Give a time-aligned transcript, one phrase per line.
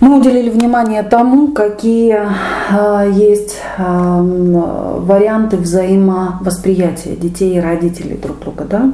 [0.00, 2.20] Мы уделили внимание тому, какие
[2.70, 8.92] э, есть э, варианты взаимовосприятия детей и родителей друг друга, да?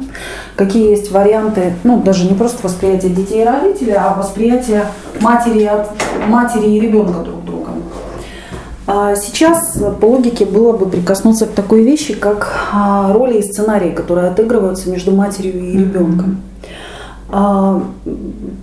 [0.56, 4.86] Какие есть варианты, ну даже не просто восприятия детей и родителей, а восприятия
[5.20, 5.70] матери,
[6.28, 7.70] матери и ребенка друг друга.
[8.88, 13.90] А сейчас по логике было бы прикоснуться к такой вещи, как а, роли и сценарии,
[13.90, 16.40] которые отыгрываются между матерью и ребенком.
[17.28, 17.82] А,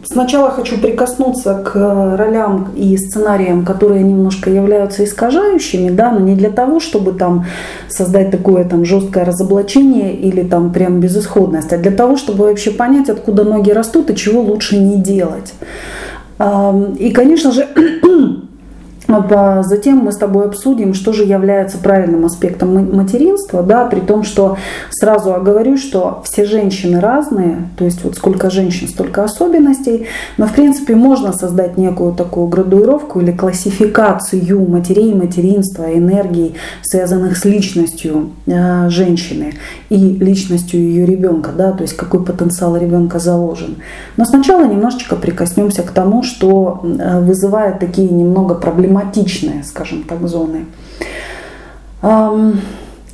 [0.05, 1.75] сначала хочу прикоснуться к
[2.17, 7.45] ролям и сценариям, которые немножко являются искажающими, да, но не для того, чтобы там
[7.89, 13.09] создать такое там жесткое разоблачение или там прям безысходность, а для того, чтобы вообще понять,
[13.09, 15.53] откуда ноги растут и чего лучше не делать.
[16.39, 17.67] И, конечно же,
[19.63, 24.57] Затем мы с тобой обсудим, что же является правильным аспектом материнства, да, при том, что
[24.89, 30.53] сразу оговорю, что все женщины разные, то есть вот сколько женщин, столько особенностей, но в
[30.53, 38.89] принципе можно создать некую такую градуировку или классификацию матерей, материнства, энергий, связанных с личностью э,
[38.89, 39.53] женщины
[39.89, 43.77] и личностью ее ребенка, да, то есть какой потенциал ребенка заложен.
[44.17, 50.27] Но сначала немножечко прикоснемся к тому, что э, вызывает такие немного проблематичные проблематичные, скажем так,
[50.27, 50.65] зоны.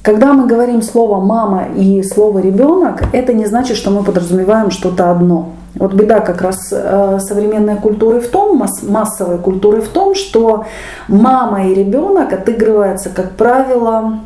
[0.01, 5.11] Когда мы говорим слово «мама» и слово «ребенок», это не значит, что мы подразумеваем что-то
[5.11, 5.49] одно.
[5.75, 10.65] Вот беда как раз э, современной культуры в том, массовой культуры в том, что
[11.07, 14.19] мама и ребенок отыгрываются, как правило,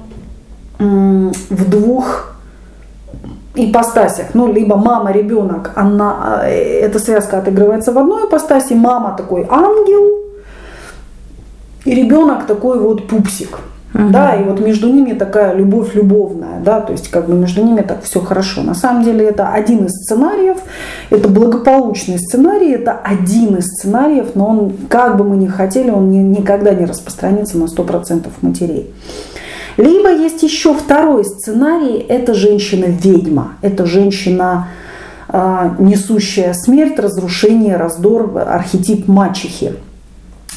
[0.79, 2.35] в двух
[3.55, 4.27] ипостасях.
[4.33, 10.12] Ну, либо мама, ребенок, она, э, эта связка отыгрывается в одной ипостаси, мама такой ангел,
[11.85, 13.59] и ребенок такой вот пупсик.
[13.93, 14.09] Угу.
[14.09, 17.81] Да, и вот между ними такая любовь любовная, да, то есть как бы между ними
[17.81, 18.63] так все хорошо.
[18.63, 20.57] На самом деле это один из сценариев,
[21.11, 26.09] это благополучный сценарий, это один из сценариев, но он, как бы мы ни хотели, он
[26.09, 28.91] не, никогда не распространится на 100% матерей.
[29.77, 34.69] Либо есть еще второй сценарий, это женщина-ведьма, это женщина,
[35.27, 39.73] а, несущая смерть, разрушение, раздор, архетип мачехи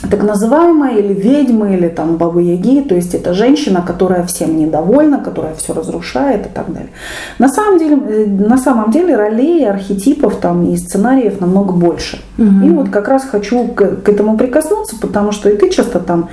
[0.03, 5.55] так называемая или ведьмы, или там бабы-яги, то есть это женщина, которая всем недовольна, которая
[5.55, 6.91] все разрушает и так далее.
[7.39, 12.19] На самом деле, э, на самом деле ролей, архетипов там и сценариев намного больше.
[12.39, 12.67] Угу.
[12.67, 16.29] И вот как раз хочу к, к этому прикоснуться, потому что и ты часто там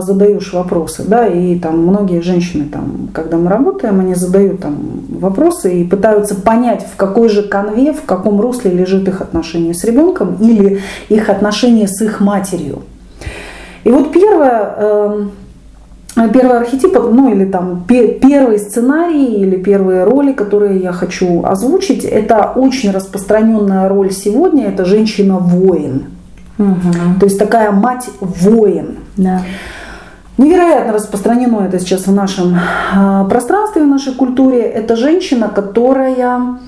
[0.00, 4.76] задаешь вопросы, да, и там многие женщины там, когда мы работаем, они задают там
[5.08, 9.84] вопросы и пытаются понять, в какой же конве, в каком русле лежит их отношение с
[9.84, 12.82] ребенком или их отношение с их матерью.
[13.84, 15.30] И вот первое, эм,
[16.32, 22.52] первый архетип, ну или там первый сценарий или первые роли, которые я хочу озвучить, это
[22.54, 26.11] очень распространенная роль сегодня, это женщина-воин.
[26.58, 27.18] Угу.
[27.20, 28.98] То есть такая мать-воин.
[29.16, 29.42] Да.
[30.38, 32.58] Невероятно распространено это сейчас в нашем
[32.94, 34.62] а, пространстве, в нашей культуре.
[34.62, 36.58] Это женщина, которая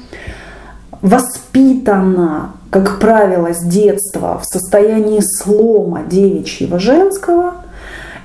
[1.00, 7.54] воспитана, как правило, с детства в состоянии слома девичьего женского–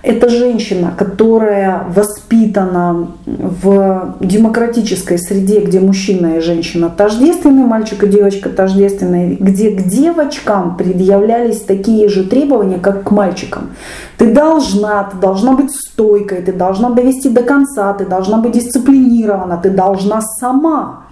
[0.02, 8.50] это женщина, которая воспитана в демократической среде, где мужчина и женщина тождественны, мальчик и девочка
[8.50, 13.72] тождественны, где к девочкам предъявлялись такие же требования, как к мальчикам.
[14.18, 19.60] Ты должна, ты должна быть стойкой, ты должна довести до конца, ты должна быть дисциплинирована,
[19.62, 21.09] ты должна сама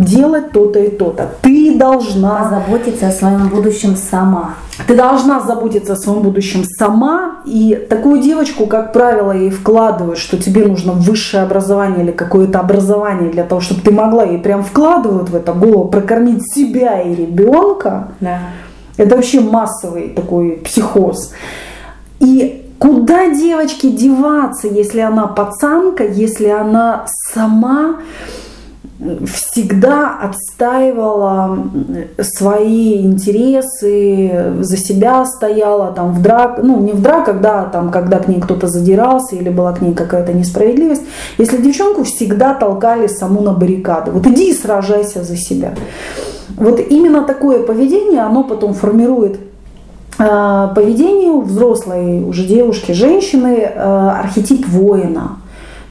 [0.00, 1.30] делать то-то и то-то.
[1.42, 4.54] Ты должна заботиться о своем будущем сама.
[4.86, 7.42] Ты должна заботиться о своем будущем сама.
[7.44, 13.30] И такую девочку, как правило, ей вкладывают, что тебе нужно высшее образование или какое-то образование
[13.30, 14.24] для того, чтобы ты могла.
[14.24, 18.08] ей прям вкладывают в это голову прокормить себя и ребенка.
[18.20, 18.40] Да.
[18.96, 21.32] Это вообще массовый такой психоз.
[22.20, 27.96] И куда девочке деваться, если она пацанка, если она сама
[29.26, 31.70] всегда отстаивала
[32.20, 38.18] свои интересы, за себя стояла там в драк, ну не в драках, да, там когда
[38.18, 41.02] к ней кто-то задирался или была к ней какая-то несправедливость.
[41.38, 45.74] Если девчонку всегда толкали саму на баррикады, вот иди и сражайся за себя.
[46.56, 49.40] Вот именно такое поведение, оно потом формирует
[50.18, 55.38] э, поведение у взрослой уже девушки, женщины, э, архетип воина–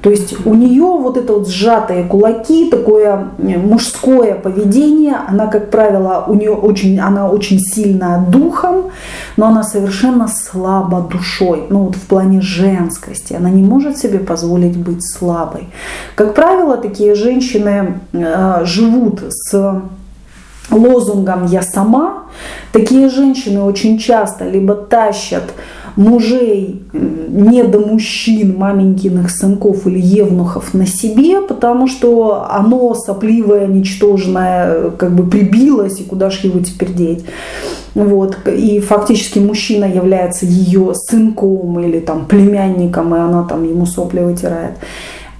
[0.01, 5.69] то есть у нее вот это вот сжатые кулаки, такое э, мужское поведение, она, как
[5.71, 8.91] правило, у нее очень, она очень сильная духом,
[9.35, 13.33] но она совершенно слаба душой, ну вот в плане женскости.
[13.33, 15.67] Она не может себе позволить быть слабой.
[16.15, 19.81] Как правило, такие женщины э, живут с
[20.71, 22.23] лозунгом «я сама»,
[22.71, 25.43] Такие женщины очень часто либо тащат
[25.99, 34.91] мужей не до мужчин, маменькиных сынков или евнухов на себе, потому что оно сопливое, ничтожное,
[34.91, 37.25] как бы прибилось, и куда же его теперь деть.
[37.95, 38.37] Вот.
[38.47, 44.75] И фактически мужчина является ее сынком или там племянником, и она там ему сопли вытирает.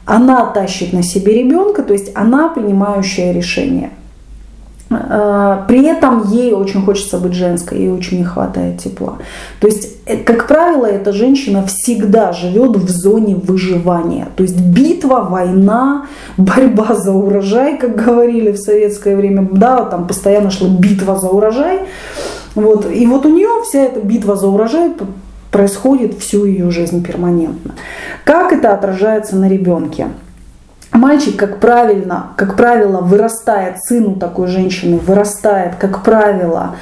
[0.06, 3.92] Она тащит на себе ребенка, то есть она принимающая решение.
[4.92, 9.18] А, при этом ей очень хочется быть женской, ей очень не хватает тепла.
[9.60, 14.28] То есть, э, как правило, эта женщина всегда живет в зоне выживания.
[14.36, 16.08] То есть битва, война,
[16.38, 21.82] борьба за урожай, как говорили в советское время, да, там постоянно шла битва за урожай.
[22.56, 22.92] Вот.
[22.92, 24.92] И вот у нее вся эта битва за урожай
[25.52, 27.76] происходит всю ее жизнь перманентно.
[28.24, 30.08] Как это отражается на ребенке?
[30.92, 36.76] Мальчик, как правильно, как правило, вырастает, сын у такой женщины вырастает, как правило,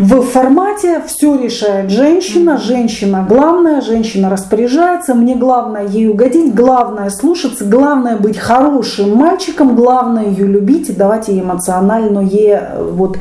[0.00, 7.66] в формате все решает женщина, женщина главная, женщина распоряжается, мне главное ей угодить, главное слушаться,
[7.66, 13.18] главное быть хорошим мальчиком, главное ее любить и давать ей эмоциональное э, вот,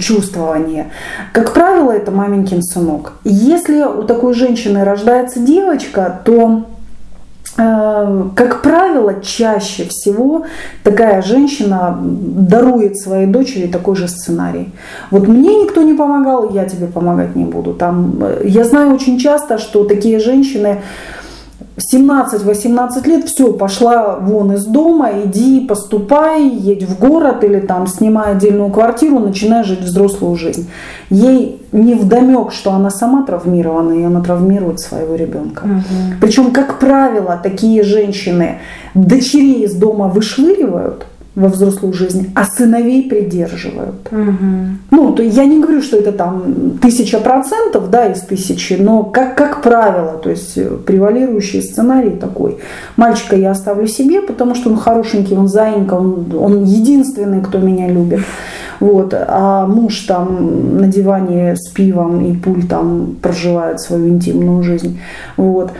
[0.00, 0.90] чувствование.
[1.32, 3.12] Как правило, это маменькин сынок.
[3.22, 6.64] Если у такой женщины рождается девочка, то
[7.58, 10.44] как правило, чаще всего
[10.84, 14.72] такая женщина дарует своей дочери такой же сценарий.
[15.10, 17.74] Вот мне никто не помогал, я тебе помогать не буду.
[17.74, 20.82] Там, э, я знаю очень часто, что такие женщины
[21.78, 28.32] 17-18 лет, все, пошла вон из дома, иди, поступай, едь в город или там снимай
[28.32, 30.68] отдельную квартиру, начинай жить взрослую жизнь.
[31.10, 35.64] Ей не вдомек, что она сама травмирована, и она травмирует своего ребенка.
[35.64, 36.20] Угу.
[36.20, 38.58] Причем, как правило, такие женщины
[38.94, 41.06] дочерей из дома вышвыривают–
[41.38, 44.08] во взрослую жизнь, а сыновей придерживают.
[44.10, 44.46] Угу.
[44.90, 49.36] Ну, то я не говорю, что это там тысяча процентов, да, из тысячи, но как,
[49.36, 52.58] как правило, то есть превалирующий сценарий такой.
[52.96, 57.86] Мальчика я оставлю себе, потому что он хорошенький, он заинька, он, он единственный, кто меня
[57.86, 58.20] любит.
[58.80, 59.14] Вот.
[59.14, 64.98] А муж там на диване с пивом и пуль там проживает свою интимную жизнь.
[65.36, 65.70] Вот.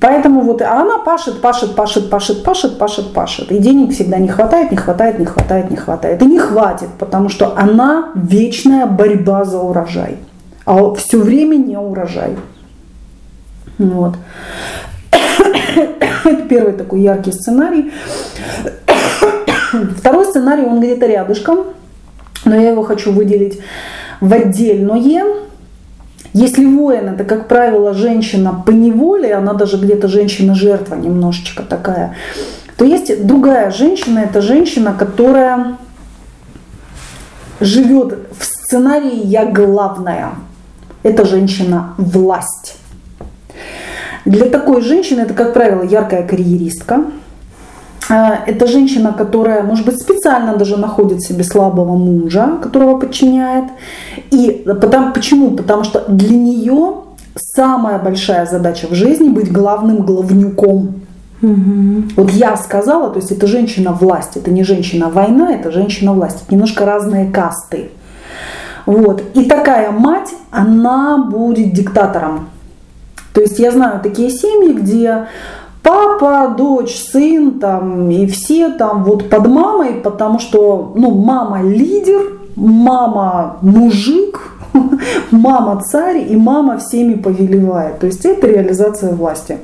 [0.00, 3.52] Поэтому вот а она пашет, пашет, пашет, пашет, пашет, пашет, пашет.
[3.52, 6.22] И денег всегда не хватает, не хватает, не хватает, не хватает.
[6.22, 10.16] И не хватит, потому что она вечная борьба за урожай.
[10.66, 12.36] А все время не урожай.
[13.78, 14.16] Вот.
[16.24, 17.92] Это первый такой яркий сценарий.
[19.98, 21.58] Второй сценарий, он где-то рядышком,
[22.44, 23.60] но я его хочу выделить
[24.20, 25.49] в отдельное.
[26.32, 32.14] Если воин это, как правило, женщина по неволе, она даже где-то женщина-жертва немножечко такая,
[32.76, 35.76] то есть другая женщина, это женщина, которая
[37.60, 40.30] живет в сценарии «я главная».
[41.02, 42.76] Это женщина власть.
[44.24, 47.04] Для такой женщины это, как правило, яркая карьеристка,
[48.08, 53.64] это женщина, которая, может быть, специально даже находит себе слабого мужа, которого подчиняет.
[54.30, 55.52] И потому, почему?
[55.52, 56.94] Потому что для нее
[57.36, 61.02] самая большая задача в жизни быть главным главнюком.
[61.42, 62.02] Угу.
[62.16, 66.42] Вот я сказала, то есть это женщина власть, это не женщина война, это женщина власть.
[66.42, 67.90] Это немножко разные касты.
[68.86, 69.22] Вот.
[69.34, 72.48] И такая мать, она будет диктатором.
[73.32, 75.26] То есть я знаю такие семьи, где
[75.82, 82.20] папа, дочь, сын там и все там вот под мамой, потому что ну, мама лидер,
[82.56, 84.52] мама мужик,
[85.30, 87.98] мама царь и мама всеми повелевает.
[87.98, 89.58] То есть это реализация власти.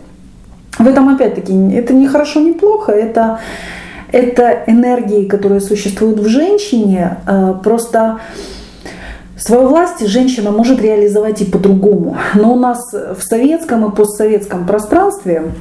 [0.79, 3.41] В этом опять-таки это не хорошо, не плохо, это,
[4.13, 8.21] это энергии, которые существуют в женщине, э, просто
[9.39, 12.17] Свою власть женщина может реализовать и по-другому.
[12.35, 15.53] Но у нас в советском и постсоветском пространстве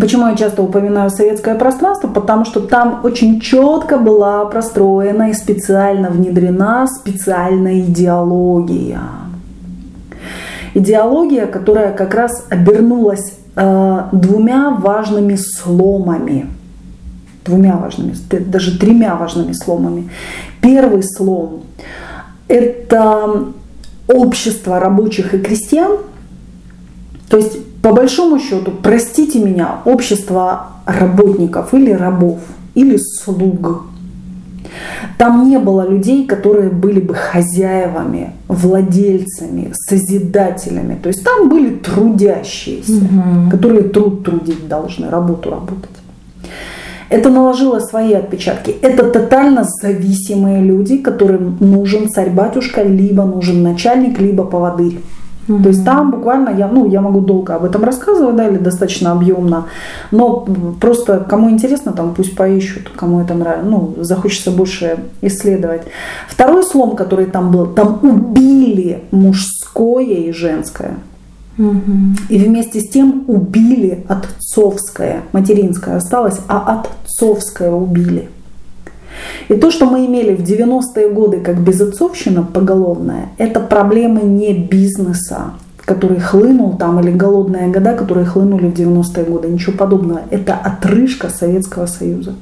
[0.00, 2.08] Почему я часто упоминаю советское пространство?
[2.08, 9.00] Потому что там очень четко была простроена и специально внедрена специальная идеология.
[10.74, 16.46] Идеология, которая как раз обернулась э, двумя важными сломами.
[17.44, 20.10] Двумя важными, даже тремя важными сломами.
[20.60, 21.62] Первый слом–
[22.48, 23.46] это
[24.06, 25.98] общество рабочих и крестьян,
[27.28, 32.40] то есть по большому счету, простите меня, общество работников или рабов,
[32.74, 33.84] или слуг.
[35.16, 40.98] Там не было людей, которые были бы хозяевами, владельцами, созидателями.
[41.02, 43.50] То есть там были трудящиеся, угу.
[43.50, 45.90] которые труд трудить должны, работу работать.
[47.10, 48.70] Это наложило свои отпечатки.
[48.82, 55.00] Это тотально зависимые люди, которым нужен царь-батюшка, либо нужен начальник, либо поводырь.
[55.48, 55.62] Mm-hmm.
[55.62, 59.12] То есть там буквально я, ну, я могу долго об этом рассказывать, да, или достаточно
[59.12, 59.66] объемно,
[60.10, 60.46] но
[60.80, 65.82] просто кому интересно, там пусть поищут, кому это нравится, ну, захочется больше исследовать.
[66.28, 70.96] Второй слом, который там был, там убили мужское и женское.
[72.28, 78.28] И вместе с тем убили отцовское, материнское осталось, а отцовское убили.
[79.48, 85.52] И то, что мы имели в 90-е годы как безотцовщина поголовная, это проблемы не бизнеса,
[85.84, 89.48] который хлынул там, или голодные года, которые хлынули в 90-е годы.
[89.48, 90.20] Ничего подобного.
[90.30, 92.34] Это отрыжка Советского Союза.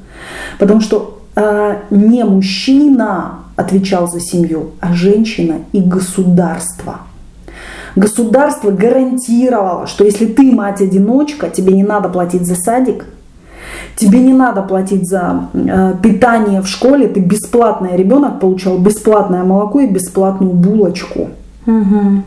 [0.59, 7.01] Потому что э, не мужчина отвечал за семью, а женщина и государство.
[7.97, 13.07] Государство гарантировало, что если ты мать-одиночка, тебе не надо платить за садик,
[13.97, 19.81] тебе не надо платить за э, питание в школе, ты бесплатный ребенок получал бесплатное молоко
[19.81, 21.29] и бесплатную булочку.
[21.67, 22.23] Угу.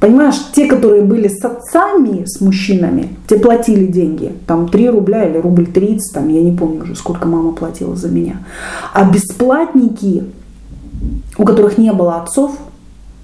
[0.00, 4.32] Понимаешь, те, которые были с отцами, с мужчинами, те платили деньги.
[4.46, 8.08] Там 3 рубля или рубль 30, там, я не помню уже, сколько мама платила за
[8.08, 8.44] меня.
[8.92, 10.24] А бесплатники,
[11.38, 12.58] у которых не было отцов,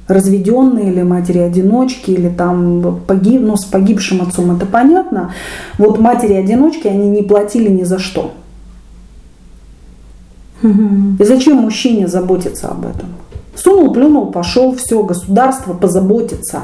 [0.08, 5.32] разведенные или матери-одиночки, или там погиб, ну, с погибшим отцом, это понятно.
[5.78, 8.32] Вот матери-одиночки, они не платили ни за что.
[10.62, 13.08] И зачем мужчине заботиться об этом?
[13.54, 16.62] Сунул, плюнул, пошел, все, государство позаботится.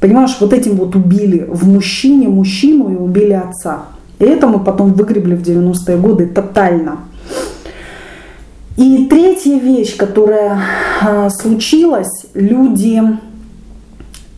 [0.00, 3.84] Понимаешь, вот этим вот убили в мужчине мужчину и убили отца.
[4.18, 6.98] И это мы потом выгребли в 90-е годы тотально.
[8.76, 10.60] И третья вещь, которая
[11.00, 13.00] а, случилась, люди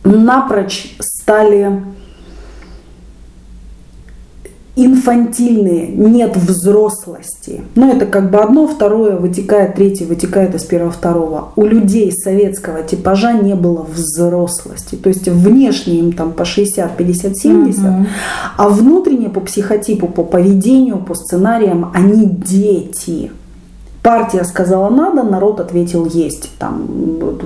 [0.03, 1.81] напрочь стали
[4.77, 7.61] инфантильные, нет взрослости.
[7.73, 11.49] Но это как бы одно, второе вытекает, третье вытекает из первого, второго.
[11.55, 14.95] У людей советского типажа не было взрослости.
[14.95, 18.05] То есть внешне им там по 60, 50, 70, угу.
[18.55, 23.31] а внутренне по психотипу, по поведению, по сценариям они дети.
[24.07, 26.49] Партия сказала надо, народ ответил есть.
[26.59, 26.87] Там,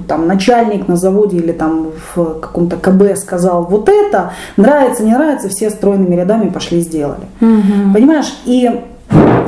[0.07, 5.49] там начальник на заводе или там в каком-то КБ сказал вот это, нравится, не нравится,
[5.49, 7.23] все стройными рядами пошли сделали.
[7.41, 7.95] Угу.
[7.95, 8.31] Понимаешь?
[8.45, 8.69] И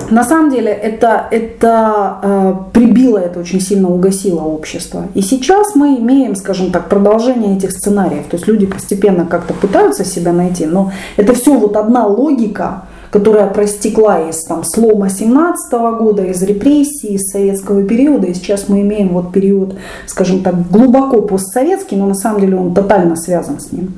[0.09, 5.03] на самом деле это, это э, прибило, это очень сильно угасило общество.
[5.13, 8.25] И сейчас мы имеем, скажем так, продолжение этих сценариев.
[8.25, 13.45] То есть люди постепенно как-то пытаются себя найти, но это все вот одна логика, которая
[13.45, 18.25] простекла из там, слома 17 года, из репрессий, из советского периода.
[18.25, 19.75] И сейчас мы имеем вот период,
[20.07, 23.93] скажем так, глубоко постсоветский, но на самом деле он тотально связан с ним.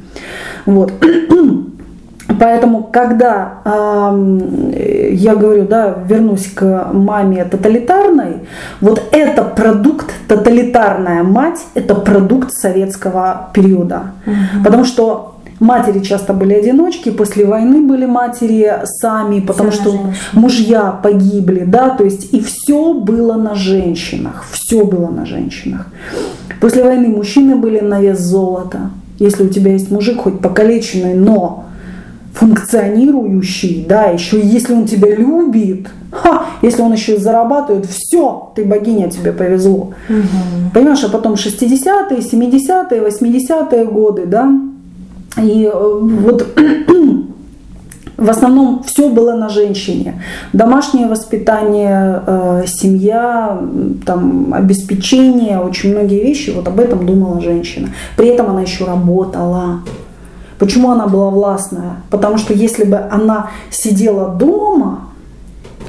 [0.65, 0.91] Вот.
[2.39, 8.41] Поэтому, когда э, я говорю, да, вернусь к маме тоталитарной,
[8.81, 14.11] вот это продукт, тоталитарная мать, это продукт советского периода.
[14.25, 14.63] Угу.
[14.65, 19.99] Потому что Матери часто были одиночки, после войны были матери сами, потому все что
[20.33, 25.87] мужья погибли, да, то есть и все было на женщинах, все было на женщинах.
[26.59, 28.89] После войны мужчины были на вес золота.
[29.17, 31.65] Если у тебя есть мужик, хоть покалеченный, но
[32.33, 39.09] функционирующий, да, еще если он тебя любит, ха, если он еще зарабатывает, все, ты богиня,
[39.09, 39.93] тебе повезло.
[40.09, 40.71] Угу.
[40.73, 44.51] Понимаешь, а потом 60-е, 70-е, 80-е годы, да,
[45.37, 46.47] и э, вот
[48.17, 50.21] в основном все было на женщине.
[50.53, 53.59] Домашнее воспитание, э, семья,
[54.05, 57.89] там, обеспечение, очень многие вещи, вот об этом думала женщина.
[58.15, 59.81] При этом она еще работала.
[60.57, 61.97] Почему она была властная?
[62.09, 65.09] Потому что если бы она сидела дома,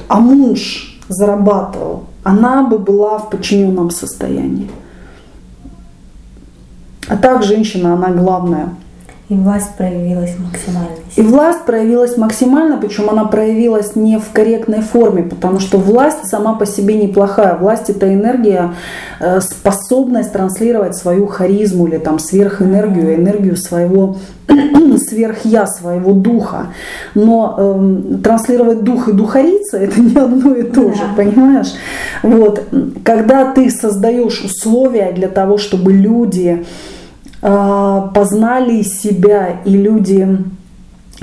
[0.09, 4.69] а муж зарабатывал, она бы была в подчиненном состоянии.
[7.07, 8.69] А так женщина, она главная.
[9.29, 10.95] И власть проявилась максимально.
[11.17, 16.53] И власть проявилась максимально, причем она проявилась не в корректной форме, потому что власть сама
[16.53, 17.57] по себе неплохая.
[17.57, 18.73] Власть это энергия,
[19.19, 24.15] э, способность транслировать свою харизму или там сверхэнергию, энергию своего
[25.09, 26.67] сверхя, своего духа.
[27.13, 31.73] Но э, транслировать дух и духарица это не одно и то же, понимаешь?
[32.23, 32.63] Вот.
[33.03, 36.65] Когда ты создаешь условия для того, чтобы люди
[37.41, 40.27] познали себя, и люди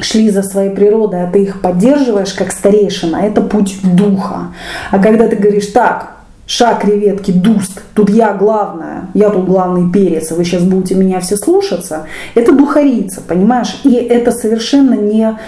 [0.00, 4.48] шли за своей природой, а ты их поддерживаешь как старейшина, это путь духа.
[4.90, 6.16] А когда ты говоришь, так,
[6.46, 11.36] ша, креветки, дуст, тут я главная, я тут главный перец, вы сейчас будете меня все
[11.36, 13.80] слушаться, это духарица, понимаешь?
[13.84, 15.38] И это совершенно не...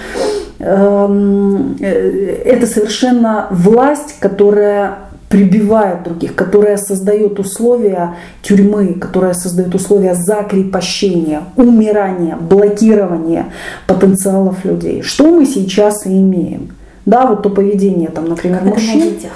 [0.58, 10.14] Эм, э, это совершенно власть, которая прибивает других, которая создает условия тюрьмы, которая создает условия
[10.14, 13.47] закрепощения, умирания, блокирования
[13.87, 15.02] потенциалов людей.
[15.02, 16.71] Что мы сейчас и имеем?
[17.04, 18.99] Да, вот то поведение, там, например, это мужчин.
[18.99, 19.33] на детях?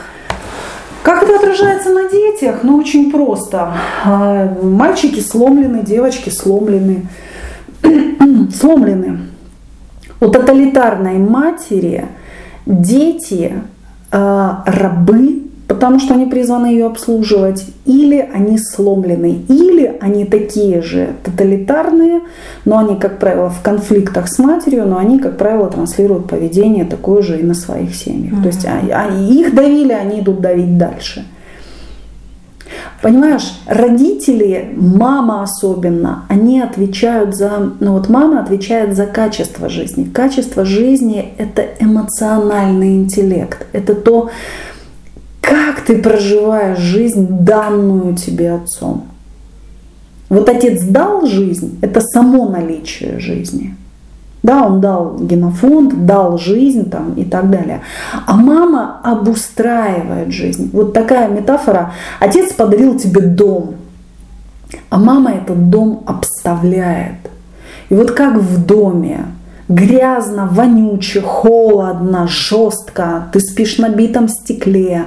[1.03, 2.61] Как это отражается на детях?
[2.63, 3.73] Ну, очень просто.
[4.05, 7.07] А, Мальчики сломлены, девочки сломлены.
[8.55, 9.21] сломлены.
[10.21, 12.07] У тоталитарной матери
[12.67, 13.55] дети
[14.13, 21.11] а, рабы, потому что они призваны ее обслуживать, или они сломлены, или они такие же
[21.23, 22.23] тоталитарные,
[22.65, 27.23] но они, как правило, в конфликтах с матерью, но они, как правило, транслируют поведение такое
[27.23, 28.43] же и на своих семьях.
[28.43, 31.25] То есть а- а их давили, они идут давить дальше.
[33.01, 40.05] Понимаешь, родители, мама особенно, они отвечают за, ну вот мама отвечает за качество жизни.
[40.05, 44.31] Качество жизни– это эмоциональный интеллект, это то,
[45.51, 49.07] как ты проживаешь жизнь, данную тебе отцом.
[50.29, 53.75] Вот отец дал жизнь, это само наличие жизни.
[54.45, 57.83] Да, он дал генофонд, дал жизнь там и так далее.
[58.27, 60.71] А мама обустраивает жизнь.
[60.73, 61.93] Вот такая метафора.
[62.21, 63.75] Отец подарил тебе дом,
[64.89, 67.29] а мама этот дом обставляет.
[67.89, 69.27] И вот как в доме,
[69.69, 75.07] грязно, вонюче, холодно, жестко, ты спишь на битом стекле,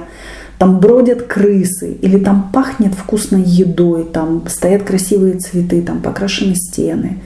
[0.58, 7.18] там бродят крысы, или там пахнет вкусной едой, там стоят красивые цветы, там покрашены стены,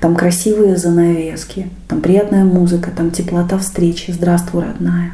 [0.00, 5.12] там красивые занавески, там приятная музыка, там теплота встречи, здравствуй, родная.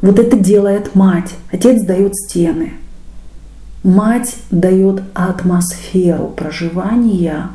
[0.00, 1.34] Вот это делает мать.
[1.52, 2.72] Отец дает стены.
[3.82, 7.50] Мать дает атмосферу проживания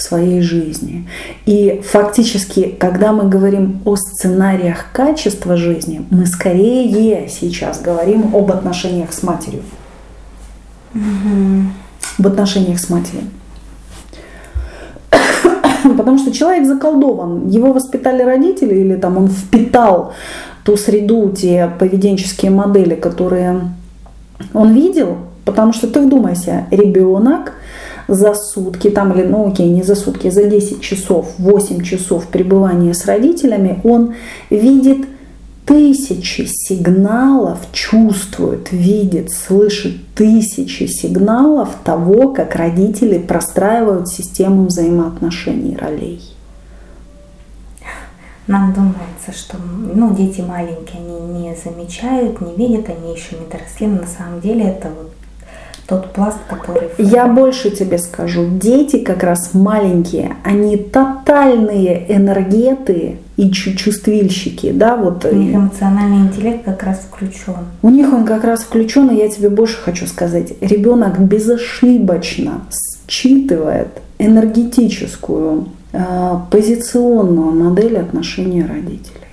[0.00, 1.08] своей жизни.
[1.46, 9.12] И фактически, когда мы говорим о сценариях качества жизни, мы скорее сейчас говорим об отношениях
[9.12, 9.62] с матерью.
[12.18, 13.22] В отношениях с матерью.
[15.96, 20.12] Потому что человек заколдован, его воспитали родители или там он впитал
[20.64, 23.72] ту среду, те поведенческие модели, которые
[24.52, 27.54] он видел, потому что ты вдумайся, ребенок
[28.08, 32.94] за сутки, там или, ну окей, не за сутки, за 10 часов, 8 часов пребывания
[32.94, 34.14] с родителями, он
[34.50, 35.06] видит
[35.66, 46.22] тысячи сигналов, чувствует, видит, слышит тысячи сигналов того, как родители простраивают систему взаимоотношений ролей.
[48.46, 49.58] Нам думается, что
[49.94, 54.40] ну, дети маленькие, они не замечают, не видят, они еще не доросли, но на самом
[54.40, 55.12] деле это вот
[55.88, 56.90] тот пласт, который...
[56.98, 64.96] Я больше тебе скажу, дети как раз маленькие, они тотальные энергеты и чу- чувствильщики, да,
[64.96, 65.24] вот.
[65.24, 67.54] У них эмоциональный интеллект как раз включен.
[67.80, 70.52] У них он как раз включен, и я тебе больше хочу сказать.
[70.60, 72.60] Ребенок безошибочно
[73.08, 79.27] считывает энергетическую, э, позиционную модель отношения родителей.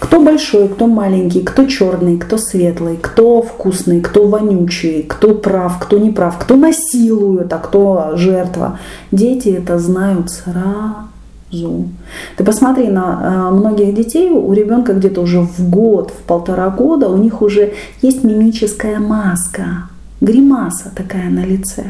[0.00, 5.98] Кто большой, кто маленький, кто черный, кто светлый, кто вкусный, кто вонючий, кто прав, кто
[5.98, 8.78] не прав, кто насилует, а кто жертва.
[9.12, 11.88] Дети это знают сразу.
[12.36, 17.08] Ты посмотри на э, многих детей, у ребенка где-то уже в год, в полтора года
[17.08, 19.88] у них уже есть мимическая маска,
[20.20, 21.84] гримаса такая на лице.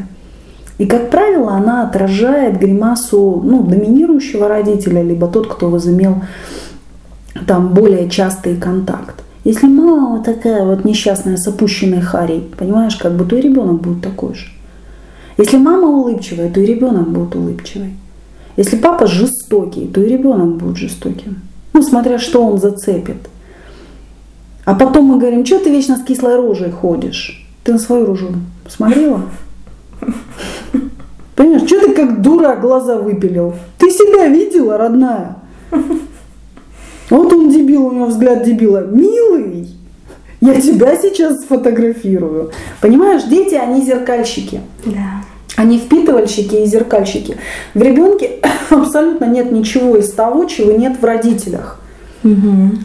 [0.79, 6.23] И, как правило, она отражает гримасу ну, доминирующего родителя, либо тот, кто возымел
[7.47, 9.23] там более частый контакт.
[9.43, 13.81] Если мама вот такая вот несчастная с опущенной харей, понимаешь, как бы, то и ребенок
[13.81, 14.47] будет такой же.
[15.37, 17.95] Если мама улыбчивая, то и ребенок будет улыбчивый.
[18.57, 21.41] Если папа жестокий, то и ребенок будет жестоким.
[21.73, 23.29] Ну, смотря что он зацепит.
[24.65, 27.47] А потом мы говорим, что ты вечно с кислой рожей ходишь?
[27.63, 28.29] Ты на свою рожу
[28.67, 29.21] смотрела?
[31.35, 33.55] Понимаешь, что ты как дура глаза выпилил?
[33.79, 35.37] Ты себя видела, родная?
[37.11, 38.79] Вот он дебил, у него взгляд дебила.
[38.85, 39.67] Милый,
[40.39, 42.51] я тебя сейчас сфотографирую.
[42.79, 44.61] Понимаешь, дети, они зеркальщики.
[44.85, 45.23] Да.
[45.57, 47.37] Они впитывальщики и зеркальщики.
[47.73, 51.79] В ребенке абсолютно нет ничего из того, чего нет в родителях.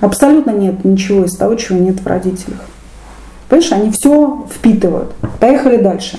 [0.00, 2.60] Абсолютно нет ничего из того, чего нет в родителях.
[3.48, 5.12] Понимаешь, они все впитывают.
[5.38, 6.18] Поехали дальше.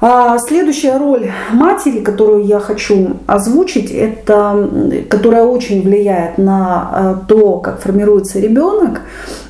[0.00, 4.68] А следующая роль матери, которую я хочу озвучить, это,
[5.08, 9.00] которая очень влияет на э, то, как формируется ребенок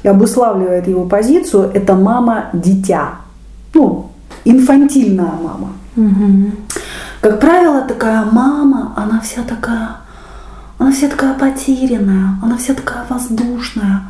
[0.02, 3.16] и обуславливает его позицию, это мама-дитя.
[3.72, 4.10] Ну,
[4.44, 5.72] инфантильная мама.
[5.96, 6.50] Угу.
[7.20, 10.03] Как правило, такая мама, она вся такая
[10.84, 14.02] она вся такая потерянная, она вся такая воздушная,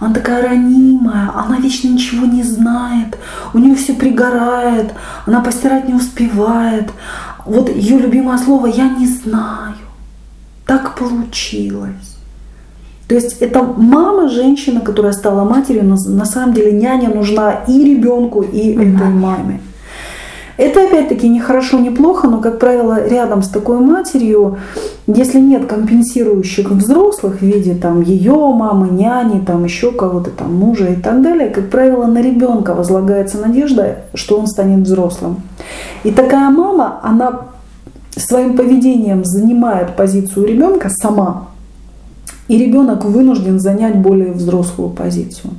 [0.00, 3.18] она такая ранимая, она вечно ничего не знает,
[3.52, 4.94] у нее все пригорает,
[5.26, 6.90] она постирать не успевает.
[7.44, 9.74] Вот ее любимое слово «я не знаю».
[10.64, 12.16] Так получилось.
[13.08, 17.84] То есть это мама, женщина, которая стала матерью, но на самом деле няня нужна и
[17.84, 19.60] ребенку, и этой маме.
[20.62, 24.58] Это опять-таки не хорошо, не плохо, но, как правило, рядом с такой матерью,
[25.08, 30.86] если нет компенсирующих взрослых в виде там ее мамы, няни, там еще кого-то, там мужа
[30.86, 35.42] и так далее, как правило, на ребенка возлагается надежда, что он станет взрослым.
[36.04, 37.40] И такая мама, она
[38.16, 41.48] своим поведением занимает позицию ребенка сама,
[42.46, 45.54] и ребенок вынужден занять более взрослую позицию.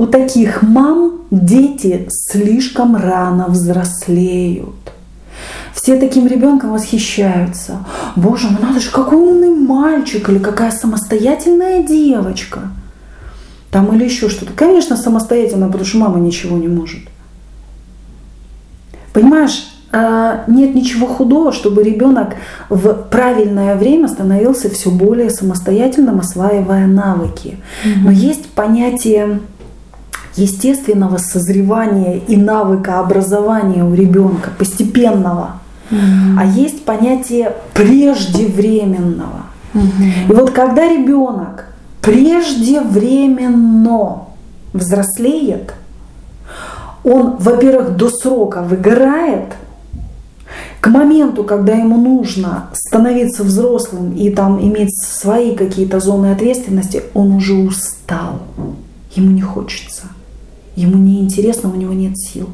[0.00, 4.94] У таких мам дети слишком рано взрослеют.
[5.74, 7.84] Все таким ребенком восхищаются.
[8.16, 12.60] Боже мой, надо же, какой умный мальчик или какая самостоятельная девочка.
[13.70, 14.54] Там или еще что-то.
[14.54, 17.00] Конечно, самостоятельно, потому что мама ничего не может.
[19.12, 22.36] Понимаешь, а, нет ничего худого, чтобы ребенок
[22.70, 27.58] в правильное время становился все более самостоятельным, осваивая навыки.
[28.02, 29.40] Но есть понятие
[30.40, 35.60] естественного созревания и навыка образования у ребенка, постепенного.
[35.90, 39.46] А есть понятие преждевременного.
[39.74, 41.66] И вот когда ребенок
[42.00, 44.24] преждевременно
[44.72, 45.74] взрослеет,
[47.02, 49.54] он, во-первых, до срока выгорает,
[50.80, 57.32] к моменту, когда ему нужно становиться взрослым и там иметь свои какие-то зоны ответственности, он
[57.32, 58.40] уже устал.
[59.14, 60.04] Ему не хочется.
[60.80, 62.48] Ему не интересно, у него нет сил.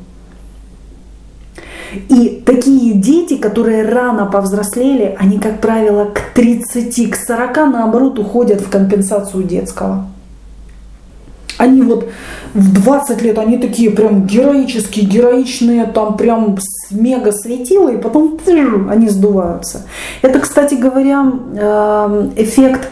[2.09, 8.61] И такие дети, которые рано повзрослели, они, как правило, к 30, к 40, наоборот, уходят
[8.61, 10.09] в компенсацию детского.
[11.57, 12.09] Они вот
[12.53, 16.59] в 20 лет, они такие прям героические, героичные, там прям
[16.91, 18.41] мега светило, и потом
[18.91, 19.87] они сдуваются.
[20.21, 22.89] Это, кстати говоря, эм, эффект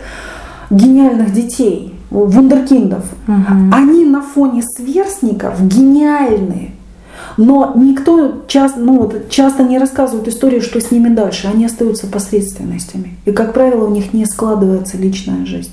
[0.71, 3.05] гениальных детей, вундеркиндов.
[3.27, 3.73] Угу.
[3.73, 6.73] Они на фоне сверстников гениальные.
[7.37, 11.49] Но никто часто, ну, часто не рассказывает историю, что с ними дальше.
[11.53, 13.17] Они остаются посредственностями.
[13.25, 15.73] И, как правило, у них не складывается личная жизнь.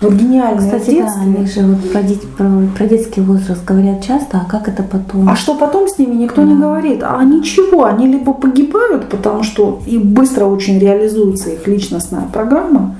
[0.00, 0.60] Вот гениально.
[0.60, 1.02] Кстати, детстве.
[1.02, 4.84] да, они же вот про, дет, про, про детский возраст говорят часто, а как это
[4.84, 5.28] потом?
[5.28, 6.48] А что потом с ними, никто да.
[6.48, 7.02] не говорит.
[7.02, 12.94] А ничего, они либо погибают, потому что и быстро очень реализуется их личностная программа,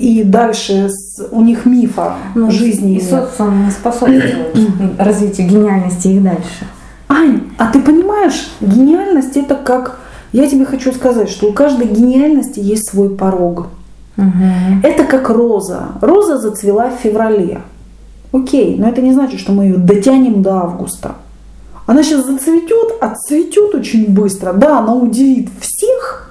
[0.00, 0.88] и дальше
[1.30, 2.96] у них мифа ну, жизни.
[2.96, 4.48] И социум не способствует
[4.98, 6.66] развитию гениальности их дальше.
[7.08, 10.00] Ань, а ты понимаешь, гениальность это как...
[10.32, 13.66] Я тебе хочу сказать, что у каждой гениальности есть свой порог.
[14.16, 14.26] Угу.
[14.84, 15.88] Это как роза.
[16.00, 17.60] Роза зацвела в феврале.
[18.32, 21.16] Окей, но это не значит, что мы ее дотянем до августа.
[21.86, 24.52] Она сейчас зацветет, отцветет очень быстро.
[24.52, 26.30] Да, она удивит всех.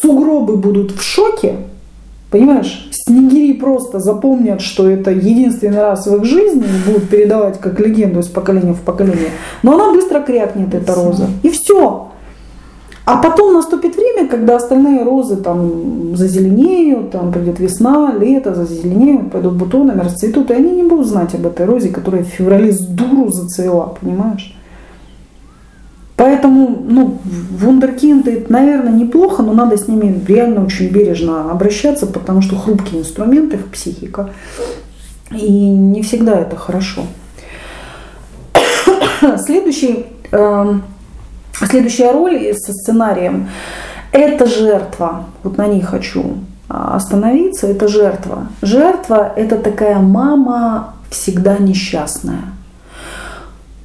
[0.00, 1.56] Сугробы будут в шоке.
[2.30, 8.20] Понимаешь, снегири просто запомнят, что это единственный раз в их жизни будут передавать как легенду
[8.20, 9.30] из поколения в поколение.
[9.62, 11.26] Но она быстро крякнет, эта роза.
[11.42, 12.06] И все.
[13.04, 19.54] А потом наступит время, когда остальные розы там зазеленеют, там придет весна, лето, зазеленеют, пойдут
[19.54, 23.32] бутонами, расцветут, и они не будут знать об этой розе, которая в феврале с дуру
[23.32, 24.56] зацвела, понимаешь?
[26.20, 32.56] Поэтому, ну, вундеркинды, наверное, неплохо, но надо с ними реально очень бережно обращаться, потому что
[32.56, 34.28] хрупкие инструменты в психика,
[35.30, 37.06] и не всегда это хорошо.
[39.38, 40.82] Следующий эм,
[41.66, 43.48] Следующая роль со сценарием–
[44.12, 45.24] это жертва.
[45.42, 47.66] Вот на ней хочу а, остановиться.
[47.66, 48.48] Это жертва.
[48.60, 52.42] Жертва– это такая мама всегда несчастная.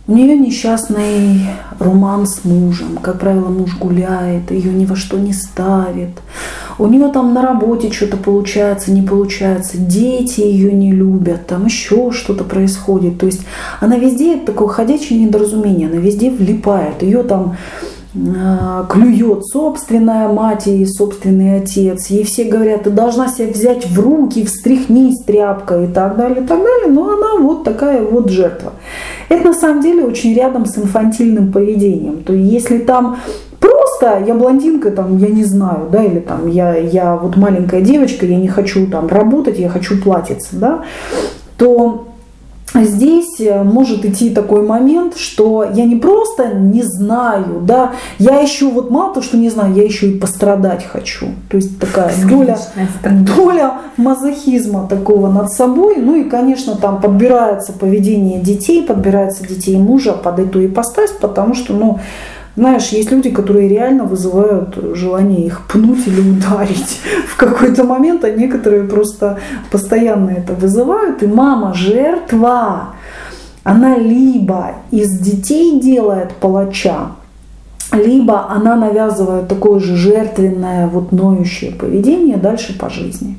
[0.07, 1.41] У нее несчастный
[1.79, 2.99] роман с мужем.
[3.01, 6.21] Как правило, муж гуляет, ее ни во что не ставит.
[6.77, 9.79] У нее там на работе что-то получается, не получается.
[9.79, 13.17] Дети ее не любят, там еще что-то происходит.
[13.17, 13.41] То есть
[13.79, 17.01] она везде такое ходячее недоразумение, она везде влипает.
[17.01, 17.57] Ее там
[18.89, 22.07] клюет собственная мать и собственный отец.
[22.07, 26.47] Ей все говорят, ты должна себя взять в руки, встряхнись тряпкой и так далее, и
[26.47, 26.87] так далее.
[26.87, 28.73] Но она вот такая вот жертва.
[29.29, 32.23] Это на самом деле очень рядом с инфантильным поведением.
[32.23, 33.17] То есть если там
[33.59, 38.25] просто я блондинка, там, я не знаю, да, или там я, я вот маленькая девочка,
[38.25, 40.83] я не хочу там работать, я хочу платиться, да,
[41.57, 42.07] то
[42.73, 48.69] здесь э, может идти такой момент, что я не просто не знаю, да, я еще
[48.69, 51.27] вот мало того, что не знаю, я еще и пострадать хочу.
[51.49, 52.57] То есть такая доля,
[53.35, 55.97] доля мазохизма такого над собой.
[55.97, 61.73] Ну и, конечно, там подбирается поведение детей, подбирается детей мужа под эту ипостась, потому что,
[61.73, 61.99] ну,
[62.55, 68.29] знаешь, есть люди, которые реально вызывают желание их пнуть или ударить в какой-то момент, а
[68.29, 69.39] некоторые просто
[69.71, 71.21] постоянно это вызывают.
[71.21, 72.95] И мама жертва,
[73.63, 77.11] она либо из детей делает палача,
[77.91, 83.37] либо она навязывает такое же жертвенное, вот ноющее поведение дальше по жизни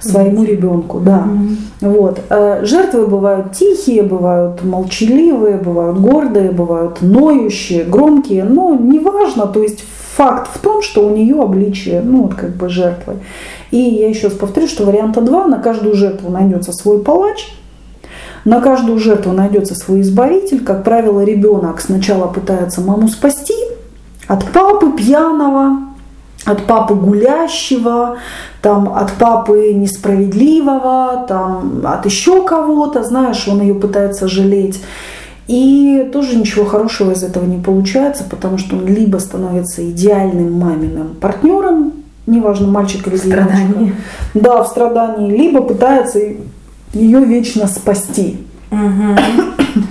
[0.00, 1.26] своему ребенку, да.
[1.26, 1.90] Mm-hmm.
[1.90, 2.20] Вот.
[2.30, 9.84] Э, жертвы бывают тихие, бывают молчаливые, бывают гордые, бывают ноющие, громкие, но неважно, то есть
[10.18, 13.14] факт в том, что у нее обличие, ну вот как бы жертвы.
[13.70, 17.52] И я еще раз повторю, что варианта 2, на каждую жертву найдется свой палач,
[18.44, 20.64] на каждую жертву найдется свой избавитель.
[20.64, 23.54] Как правило, ребенок сначала пытается маму спасти
[24.26, 25.88] от папы пьяного,
[26.44, 28.18] от папы гулящего,
[28.62, 34.80] там, от папы несправедливого, там, от еще кого-то, знаешь, он ее пытается жалеть.
[35.46, 41.14] И тоже ничего хорошего из этого не получается, потому что он либо становится идеальным маминым
[41.20, 41.92] партнером,
[42.26, 43.94] неважно, мальчик или девочка.
[44.34, 46.20] Да, в страдании, либо пытается
[46.92, 48.38] ее вечно спасти.
[48.70, 49.84] Угу.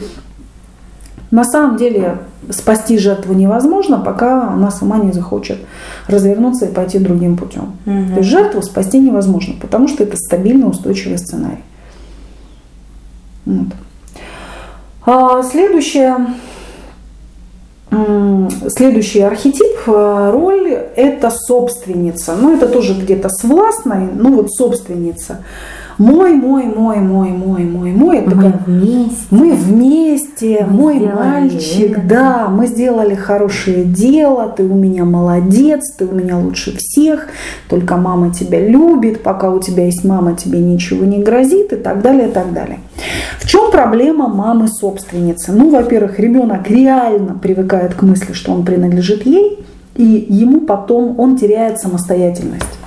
[1.29, 5.59] На самом деле спасти жертву невозможно, пока она сама не захочет
[6.07, 7.75] развернуться и пойти другим путем.
[7.85, 8.13] Угу.
[8.13, 11.63] То есть жертву спасти невозможно, потому что это стабильный устойчивый сценарий.
[13.45, 13.67] Вот.
[15.05, 16.15] А следующее,
[18.69, 22.35] следующий архетип, э, роль– это собственница.
[22.35, 25.43] Ну, это тоже где-то с властной, ну вот собственница–
[25.97, 28.17] мой, мой, мой, мой, мой, мой, мой.
[28.19, 29.25] Это мы вместе.
[29.31, 32.07] Мы вместе, мы мой мальчик, это.
[32.07, 37.27] да, мы сделали хорошее дело, ты у меня молодец, ты у меня лучше всех,
[37.67, 42.01] только мама тебя любит, пока у тебя есть мама, тебе ничего не грозит и так
[42.01, 42.79] далее, и так далее.
[43.39, 45.51] В чем проблема мамы-собственницы?
[45.51, 51.37] Ну, во-первых, ребенок реально привыкает к мысли, что он принадлежит ей, и ему потом он
[51.37, 52.77] теряет самостоятельность.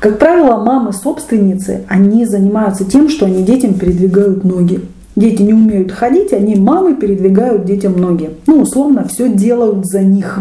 [0.00, 4.80] Как правило, мамы-собственницы, они занимаются тем, что они детям передвигают ноги.
[5.14, 8.30] Дети не умеют ходить, они мамы передвигают детям ноги.
[8.46, 10.38] Ну, условно, все делают за них.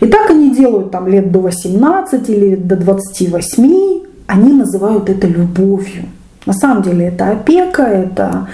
[0.00, 4.00] И так они делают там лет до 18 или до 28.
[4.28, 6.04] Они называют это любовью.
[6.46, 8.46] На самом деле это опека, это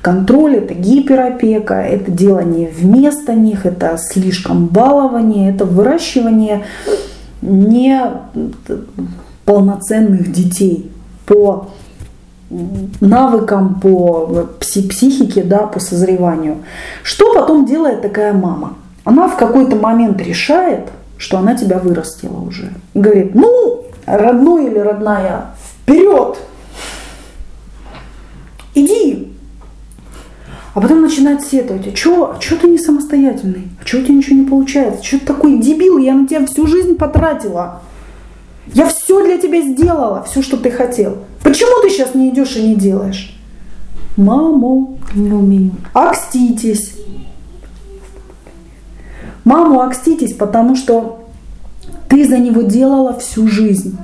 [0.00, 6.62] контроль, это гиперопека, это делание вместо них, это слишком балование, это выращивание
[7.42, 8.00] не
[9.44, 10.90] полноценных детей
[11.26, 11.68] по
[13.00, 16.58] навыкам, по психике, да, по созреванию.
[17.02, 18.74] Что потом делает такая мама?
[19.04, 22.72] Она в какой-то момент решает, что она тебя вырастила уже.
[22.94, 25.46] Говорит, ну, родной или родная,
[25.82, 26.38] вперед!
[28.74, 29.27] Иди,
[30.74, 33.68] а потом начинает сетовать, а что а чё ты не самостоятельный?
[33.82, 35.04] А что у тебя ничего не получается?
[35.04, 35.98] Что ты такой дебил?
[35.98, 37.82] Я на тебя всю жизнь потратила.
[38.74, 41.18] Я все для тебя сделала, все, что ты хотел.
[41.42, 43.34] Почему ты сейчас не идешь и не делаешь?
[44.16, 44.98] Маму.
[45.14, 45.70] Не умею.
[45.94, 46.94] Акститесь.
[49.44, 51.24] Маму акститесь, потому что
[52.08, 53.96] ты за него делала всю жизнь.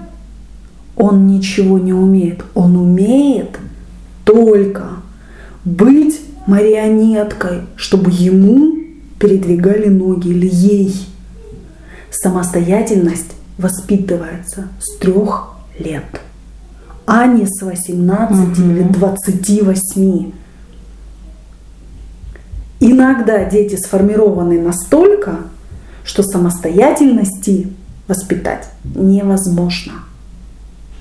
[0.96, 2.44] Он ничего не умеет.
[2.55, 3.59] Он умеет
[4.24, 4.85] только
[5.64, 8.76] быть марионеткой, чтобы ему
[9.18, 10.94] передвигали ноги или ей.
[12.11, 16.04] Самостоятельность воспитывается с трех лет,
[17.07, 18.70] а не с 18 угу.
[18.70, 20.33] или 28.
[22.80, 25.38] Иногда дети сформированы настолько,
[26.04, 27.68] что самостоятельности
[28.09, 29.94] воспитать невозможно.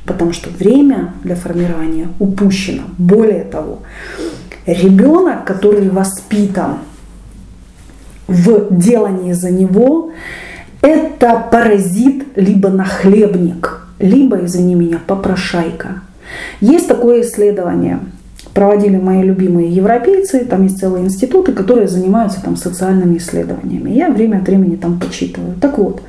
[0.05, 2.83] Потому что время для формирования упущено.
[2.97, 3.79] Более того,
[4.65, 6.79] Ребенок, который воспитан
[8.27, 10.11] в делании за него,
[10.81, 16.01] это паразит либо нахлебник, либо, извини меня, попрошайка.
[16.61, 17.99] Есть такое исследование.
[18.53, 23.91] проводили мои любимые европейцы, там есть целые институты, которые занимаются там социальными исследованиями.
[23.91, 25.55] Я время от времени там почитываю.
[25.59, 26.01] Так вот,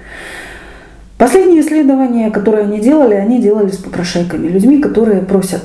[1.17, 5.63] последние исследования, которые они делали, они делали с попрошайками, людьми, которые просят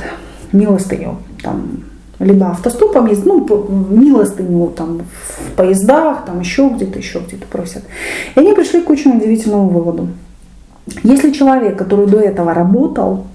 [0.51, 1.83] милостыню, там,
[2.19, 3.45] либо автостопом ездят, ну,
[3.89, 5.01] милостыню там
[5.47, 7.83] в поездах, там еще где-то, еще где-то просят.
[8.35, 10.09] И они пришли к очень удивительному выводу.
[11.03, 13.25] Если человек, который до этого работал,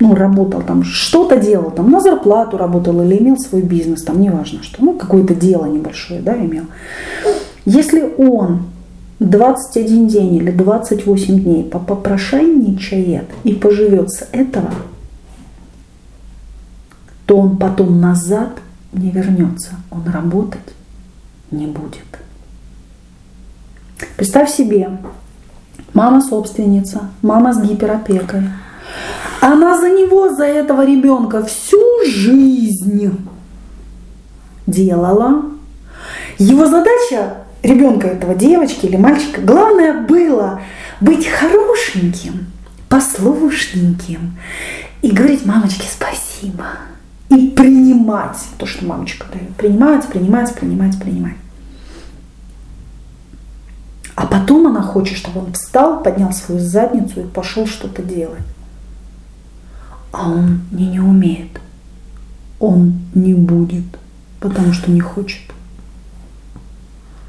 [0.00, 4.62] ну, работал там, что-то делал, там, на зарплату работал или имел свой бизнес, там, неважно
[4.62, 6.64] что, ну, какое-то дело небольшое, да, имел.
[7.64, 8.64] Если он
[9.20, 14.70] 21 день или 28 дней попрошайничает и поживет с этого,
[17.32, 18.58] то он потом назад
[18.92, 20.60] не вернется, он работать
[21.50, 22.04] не будет.
[24.18, 24.98] Представь себе,
[25.94, 28.42] мама собственница, мама с гиперопекой.
[29.40, 33.26] Она за него, за этого ребенка всю жизнь
[34.66, 35.44] делала.
[36.36, 40.60] Его задача ребенка этого девочки или мальчика, главное было
[41.00, 42.48] быть хорошеньким,
[42.90, 44.36] послушненьким
[45.00, 46.66] и говорить мамочке спасибо
[47.32, 49.54] и принимать то, что мамочка дает.
[49.56, 51.36] Принимать, принимать, принимать, принимать.
[54.14, 58.42] А потом она хочет, чтобы он встал, поднял свою задницу и пошел что-то делать.
[60.12, 61.60] А он не, не умеет.
[62.60, 63.98] Он не будет,
[64.38, 65.40] потому что не хочет.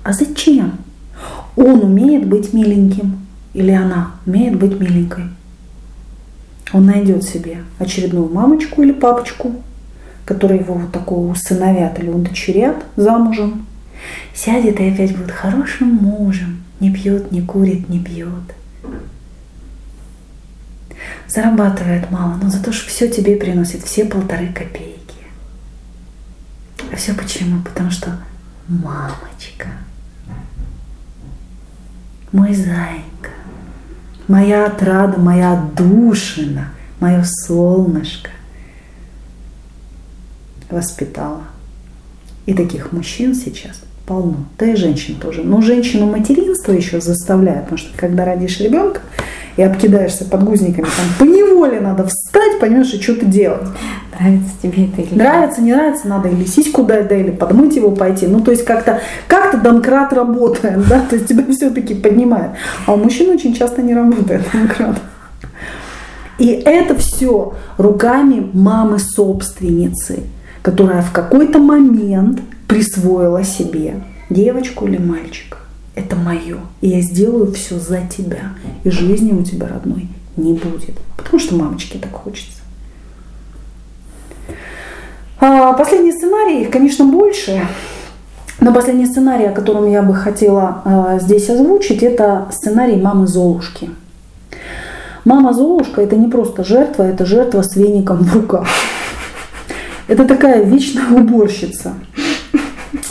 [0.03, 0.79] А зачем?
[1.55, 3.19] Он умеет быть миленьким.
[3.53, 5.25] Или она умеет быть миленькой.
[6.73, 9.63] Он найдет себе очередную мамочку или папочку,
[10.25, 13.65] которые его вот такого усыновят или удочерят замужем,
[14.33, 18.55] сядет и опять будет хорошим мужем, не пьет, не курит, не пьет.
[21.27, 24.99] Зарабатывает мало, но зато что все тебе приносит, все полторы копейки.
[26.91, 27.61] А все почему?
[27.63, 28.17] Потому что
[28.67, 29.69] мамочка,
[32.31, 33.31] мой зайка,
[34.27, 38.29] моя отрада, моя душина, мое солнышко–
[40.73, 41.41] воспитала.
[42.45, 44.35] И таких мужчин сейчас полно.
[44.59, 45.43] Да и женщин тоже.
[45.43, 49.01] Но женщину материнство еще заставляет, потому что когда родишь ребенка
[49.55, 53.67] и обкидаешься подгузниками, там по неволе надо встать, понимаешь, и что-то делать.
[54.19, 57.91] Нравится тебе это или Нравится, не нравится, надо или сиську дать, да, или подмыть его
[57.91, 58.27] пойти.
[58.27, 62.51] Ну, то есть как-то как-то домкрат работает, да, то есть тебя все-таки поднимает.
[62.85, 64.99] А у мужчин очень часто не работает домкрат.
[66.39, 70.23] И это все руками мамы-собственницы
[70.63, 75.57] которая в какой-то момент присвоила себе девочку или мальчика.
[75.93, 76.57] Это мое.
[76.81, 78.53] И я сделаю все за тебя.
[78.83, 80.97] И жизни у тебя родной не будет.
[81.17, 82.61] Потому что мамочке так хочется.
[85.39, 87.61] А последний сценарий, их, конечно, больше.
[88.61, 93.89] Но последний сценарий, о котором я бы хотела э, здесь озвучить, это сценарий мамы Золушки.
[95.25, 98.67] Мама Золушка это не просто жертва, это жертва с веником в руках.
[100.07, 101.93] Это такая вечная уборщица,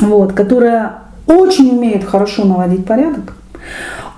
[0.00, 3.34] вот, которая очень умеет хорошо наводить порядок,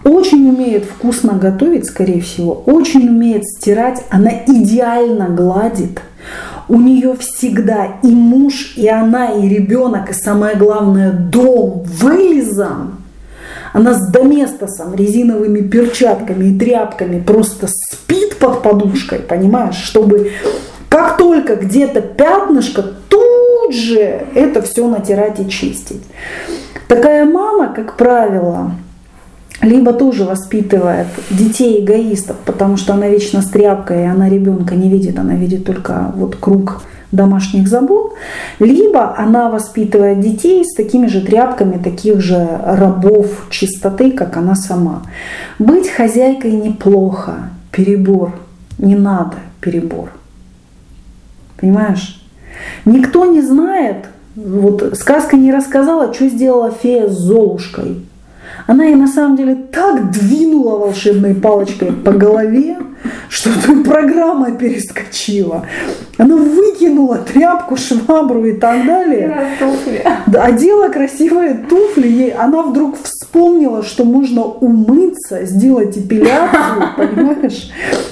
[0.02, 6.00] очень умеет вкусно готовить, скорее всего, очень умеет стирать, она идеально гладит.
[6.66, 12.96] У нее всегда и муж, и она, и ребенок, и самое главное, дом вылизан.
[13.74, 20.30] Она с доместосом, резиновыми перчатками и тряпками просто спит под подушкой, понимаешь, чтобы
[20.94, 26.04] как только где-то пятнышко, тут же это все натирать и чистить.
[26.86, 28.70] Такая мама, как правило,
[29.60, 34.88] либо тоже воспитывает детей эгоистов, потому что она вечно с тряпкой, и она ребенка не
[34.88, 38.12] видит, она видит только вот круг домашних забот,
[38.60, 45.02] либо она воспитывает детей с такими же тряпками, таких же рабов чистоты, как она сама.
[45.58, 48.30] Быть хозяйкой неплохо, перебор,
[48.78, 50.10] не надо перебор.
[51.64, 52.20] Понимаешь?
[52.84, 54.04] Никто не знает,
[54.36, 58.02] вот сказка не рассказала, что сделала фея с Золушкой.
[58.66, 62.76] Она ей на самом деле так двинула волшебной палочкой по голове,
[63.30, 63.48] что
[63.84, 65.64] программа перескочила.
[66.18, 69.56] Она выкинула тряпку, швабру и так далее.
[70.34, 72.08] Одела красивые туфли.
[72.08, 73.23] Ей, она вдруг вспомнила,
[73.82, 77.70] что можно умыться, сделать эпиляцию, понимаешь?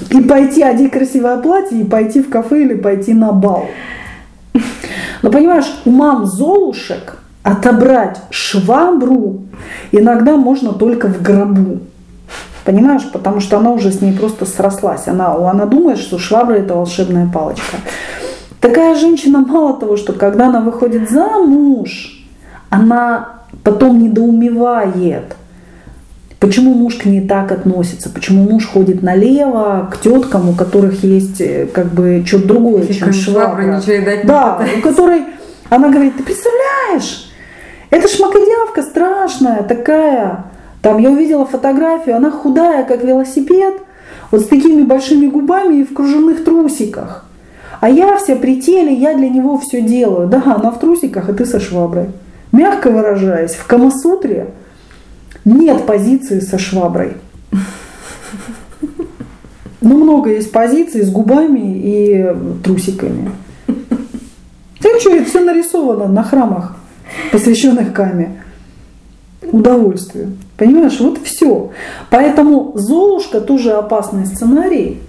[0.09, 3.67] И пойти одеть красивое платье, и пойти в кафе или пойти на бал.
[5.21, 9.43] Но понимаешь, у мам Золушек отобрать швабру
[9.91, 11.79] иногда можно только в гробу.
[12.65, 15.07] Понимаешь, потому что она уже с ней просто срослась.
[15.07, 17.77] Она, она думает, что швабра это волшебная палочка.
[18.61, 22.25] Такая женщина мало того, что когда она выходит замуж,
[22.69, 25.35] она потом недоумевает,
[26.39, 31.39] почему муж к ней так относится, почему муж ходит налево к теткам, у которых есть
[31.39, 33.63] э, как бы что-то другое, чем швабра.
[34.27, 35.23] Да, у которой
[35.69, 37.31] она говорит, ты представляешь,
[37.89, 40.45] это шмакодявка страшная такая.
[40.81, 43.75] Там я увидела фотографию, она худая, как велосипед,
[44.31, 47.25] вот с такими большими губами и в кружевных трусиках.
[47.79, 50.27] А я вся при теле, я для него все делаю.
[50.27, 52.07] Да, она в трусиках, а ты со шваброй.
[52.53, 54.51] Мягко выражаясь, в Камасутре
[55.43, 57.13] нет позиции со шваброй.
[59.81, 62.33] Ну, много есть позиций с губами и
[62.63, 63.31] трусиками.
[64.79, 66.77] Ты что, это все нарисовано на храмах,
[67.31, 68.43] посвященных Каме.
[69.41, 70.37] Удовольствию.
[70.55, 71.71] Понимаешь, вот все.
[72.11, 75.01] Поэтому Золушка тоже опасный сценарий.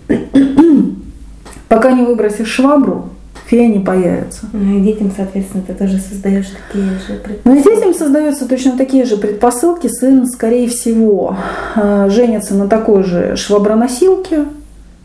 [1.68, 3.10] Пока не выбросишь швабру,
[3.46, 4.46] фея не появится.
[4.52, 7.40] Ну и детям, соответственно, ты тоже создаешь такие же предпосылки.
[7.44, 9.88] Ну и детям создаются точно такие же предпосылки.
[9.88, 11.36] Сын, скорее всего,
[11.76, 14.44] э, женится на такой же шваброносилке,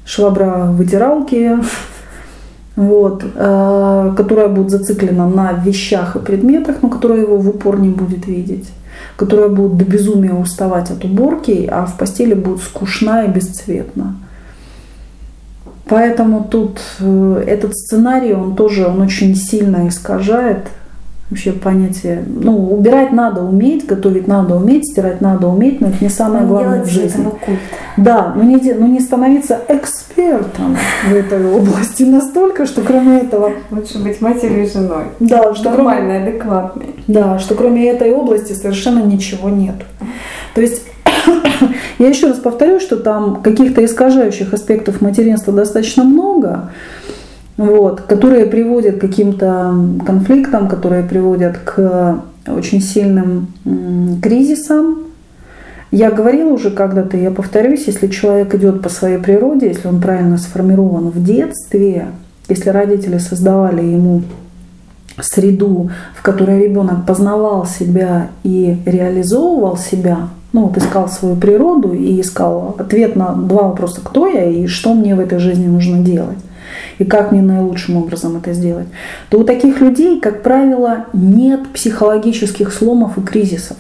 [0.06, 1.60] швабровытиралке,
[2.76, 7.90] вот, э, которая будет зациклена на вещах и предметах, но которая его в упор не
[7.90, 8.70] будет видеть
[9.16, 14.16] которая будет до безумия уставать от уборки, а в постели будет скучна и бесцветна.
[15.90, 20.68] Поэтому тут э, этот сценарий, он тоже он очень сильно искажает
[21.30, 22.24] вообще понятие.
[22.28, 26.48] Ну, убирать надо уметь, готовить надо уметь, стирать надо уметь, но это не самое но
[26.48, 27.26] главное в жизни.
[27.98, 30.78] Да, но не, но не становиться экспертом
[31.08, 33.52] в этой области настолько, что кроме этого...
[33.70, 35.06] Лучше быть матерью и женой.
[35.20, 36.96] Да, что Нормальной, кроме, адекватной.
[37.08, 39.76] Да, что кроме этой области совершенно ничего нет.
[40.56, 40.82] То есть
[42.00, 46.70] я еще раз повторю, что там каких-то искажающих аспектов материнства достаточно много
[47.60, 53.48] вот, которые приводят к каким-то конфликтам, которые приводят к очень сильным
[54.24, 55.00] кризисам.
[55.92, 60.38] Я говорила уже когда-то, я повторюсь, если человек идет по своей природе, если он правильно
[60.38, 62.06] сформирован в детстве,
[62.48, 64.22] если родители создавали ему
[65.20, 72.20] среду, в которой ребенок познавал себя и реализовывал себя, ну вот искал свою природу и
[72.20, 76.40] искал ответ на два вопроса, кто я и что мне в этой жизни нужно делать
[77.00, 78.88] и как мне наилучшим образом это сделать,
[79.30, 83.78] то у таких людей, как правило, нет психологических сломов и кризисов.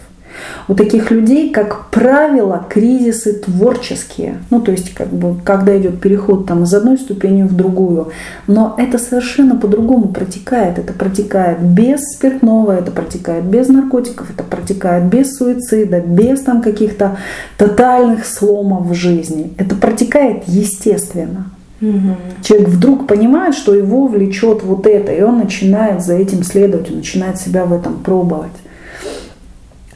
[0.67, 4.37] У таких людей, как правило, кризисы творческие.
[4.49, 8.11] Ну, то есть, как бы, когда идет переход там, из одной ступени в другую.
[8.47, 10.77] Но это совершенно по-другому протекает.
[10.77, 17.17] Это протекает без спиртного, это протекает без наркотиков, это протекает без суицида, без там каких-то
[17.57, 19.53] тотальных сломов в жизни.
[19.57, 21.45] Это протекает естественно.
[21.81, 22.15] Угу.
[22.43, 26.97] Человек вдруг понимает, что его влечет вот это, и он начинает за этим следовать, он
[26.97, 28.51] начинает себя в этом пробовать.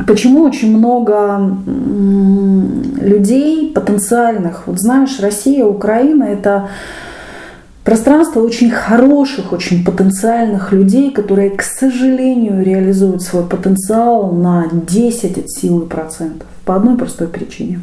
[0.08, 1.56] Почему очень много
[3.02, 6.70] людей потенциальных, вот знаешь, Россия, Украина это
[7.84, 15.50] пространство очень хороших, очень потенциальных людей, которые, к сожалению, реализуют свой потенциал на 10 от
[15.50, 16.48] силы процентов.
[16.66, 17.82] По одной простой причине.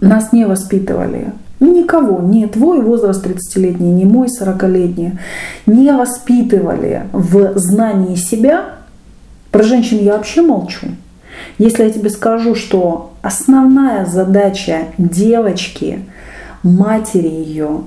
[0.00, 1.32] Нас не воспитывали
[1.62, 5.12] ну, никого, ни твой возраст 30-летний, ни мой 40-летний,
[5.66, 8.64] не воспитывали в знании себя.
[9.52, 10.88] Про женщин я вообще молчу.
[11.58, 16.00] Если я тебе скажу, что основная задача девочки,
[16.64, 17.82] матери ее,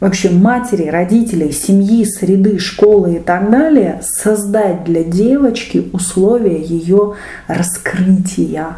[0.00, 7.14] вообще матери, родителей, семьи, среды, школы и так далее, создать для девочки условия ее
[7.46, 8.76] раскрытия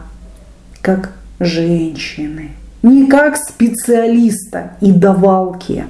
[0.80, 2.51] как женщины
[2.82, 5.87] не как специалиста и давалки,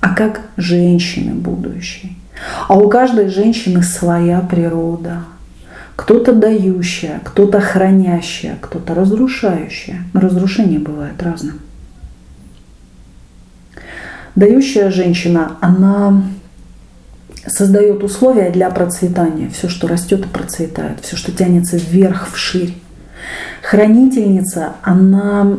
[0.00, 2.19] а как женщины будущей.
[2.68, 5.24] А у каждой женщины своя природа.
[5.96, 10.04] Кто-то дающая, кто-то хранящая, кто-то разрушающая.
[10.14, 11.60] Но разрушение бывает разным.
[14.34, 16.22] Дающая женщина, она
[17.46, 19.50] создает условия для процветания.
[19.50, 22.74] Все, что растет и процветает, все, что тянется вверх, вширь.
[23.62, 25.58] Хранительница, она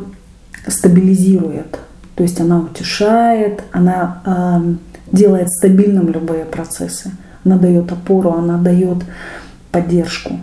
[0.68, 1.80] стабилизирует,
[2.16, 4.74] то есть она утешает, она э,
[5.12, 7.12] делает стабильным любые процессы,
[7.44, 8.98] она дает опору, она дает
[9.72, 10.40] поддержку.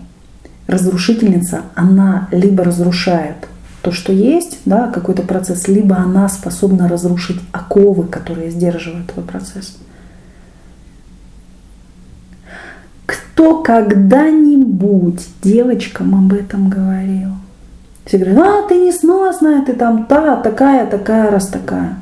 [0.66, 3.36] Разрушительница, она либо разрушает
[3.82, 9.78] то, что есть, да, какой-то процесс, либо она способна разрушить оковы, которые сдерживают твой процесс.
[13.06, 17.30] Кто когда-нибудь девочкам об этом говорил?
[18.04, 22.00] Все говорят, а ты несносная, ты там та, такая, такая, раз такая.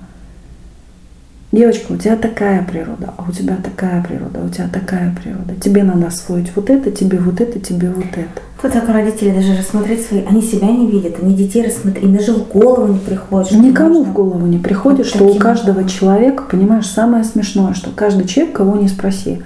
[1.52, 5.54] Девочка, у тебя такая природа, а у тебя такая природа, у тебя такая природа.
[5.60, 8.42] Тебе надо освоить вот это, тебе вот это, тебе вот это.
[8.60, 12.32] Тут так родители даже рассмотреть свои, они себя не видят, они детей рассмотреть, им даже
[12.32, 13.52] в голову не приходит.
[13.52, 15.98] Никому можно- в голову не приходит, Вот что у каждого образом.
[15.98, 19.42] человека, понимаешь, самое смешное, что каждый человек, кого не спроси,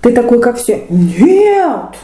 [0.00, 1.94] ты такой, как все, нет,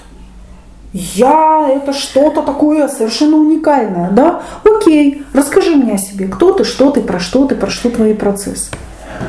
[0.93, 4.43] я это что-то такое совершенно уникальное, да?
[4.65, 8.15] Окей, расскажи мне о себе, кто ты, что ты, про что ты, про что твои
[8.15, 8.71] процессы.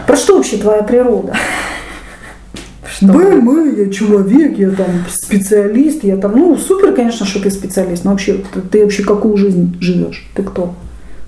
[0.07, 1.33] Про что вообще твоя природа?
[3.01, 8.11] БМ, я человек, я там специалист, я там, ну, супер, конечно, что ты специалист, но
[8.11, 10.27] вообще, ты, ты вообще какую жизнь живешь?
[10.35, 10.73] Ты кто?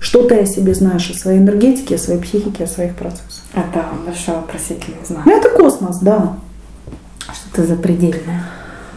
[0.00, 3.42] Что ты о себе знаешь, о своей энергетике, о своей психике, о своих процессах?
[3.54, 5.24] Это большой вопросительный знак.
[5.24, 6.36] Ну, это космос, да.
[7.20, 8.44] Что-то запредельное.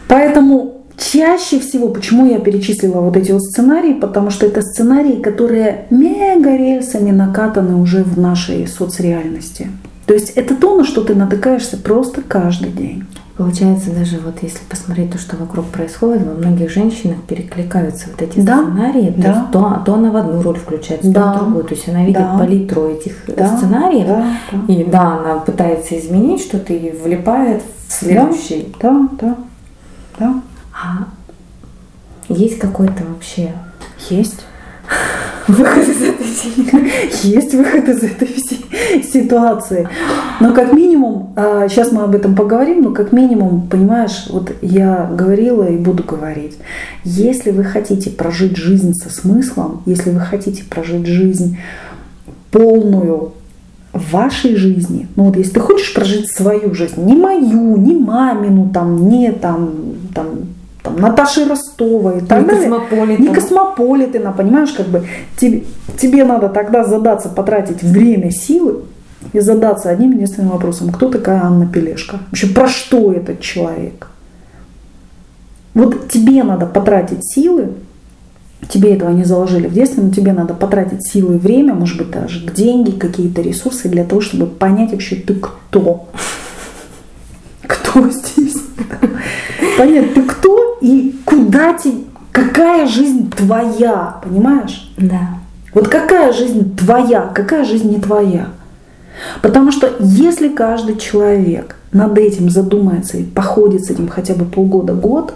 [0.08, 0.65] Поэтому
[0.96, 6.56] чаще всего, почему я перечислила вот эти вот сценарии, потому что это сценарии, которые мега
[6.56, 9.68] рельсами накатаны уже в нашей соцреальности.
[10.06, 13.04] То есть это то, на что ты натыкаешься просто каждый день.
[13.36, 18.40] Получается, даже вот если посмотреть то, что вокруг происходит, во многих женщинах перекликаются вот эти
[18.40, 19.10] Да, сценарии.
[19.10, 19.28] То, да.
[19.28, 21.64] есть то, то она в одну роль включается, Да, то в другую.
[21.64, 22.38] То есть она видит да.
[22.38, 24.06] палитру этих Да, сценариев.
[24.06, 24.72] да, да.
[24.72, 28.74] И да, она пытается изменить что-то и влипает в следующий.
[28.80, 29.36] Да, да,
[30.18, 30.34] да.
[30.78, 31.08] А
[32.28, 33.52] есть какой-то вообще
[34.10, 34.44] Есть.
[35.48, 36.26] выход из этой?
[37.22, 39.88] Есть выход из этой всей ситуации.
[40.40, 41.32] Но как минимум,
[41.68, 46.58] сейчас мы об этом поговорим, но как минимум, понимаешь, вот я говорила и буду говорить,
[47.04, 51.58] если вы хотите прожить жизнь со смыслом, если вы хотите прожить жизнь
[52.50, 53.32] полную
[53.92, 58.70] в вашей жизни, ну вот если ты хочешь прожить свою жизнь, не мою, не мамину,
[58.72, 59.70] там, не там,
[60.14, 60.40] там,
[60.86, 62.70] там Наташи Ростовой, и так Не далее.
[62.70, 63.28] Космополитена.
[63.28, 65.04] не космополитена, понимаешь, как бы
[65.36, 65.64] тебе,
[65.98, 68.84] тебе надо тогда задаться, потратить время, силы
[69.32, 72.20] и задаться одним единственным вопросом, кто такая Анна Пелешко?
[72.30, 74.08] Вообще про что этот человек?
[75.74, 77.72] Вот тебе надо потратить силы,
[78.68, 82.10] тебе этого не заложили в детстве, но тебе надо потратить силы и время, может быть,
[82.10, 86.08] даже деньги, какие-то ресурсы для того, чтобы понять вообще ты кто.
[87.66, 88.55] Кто здесь?
[89.76, 94.90] Понять, ты кто и куда тебе, какая жизнь твоя, понимаешь?
[94.96, 95.38] Да.
[95.74, 98.48] Вот какая жизнь твоя, какая жизнь не твоя.
[99.42, 105.34] Потому что если каждый человек над этим задумается и походит с этим хотя бы полгода-год,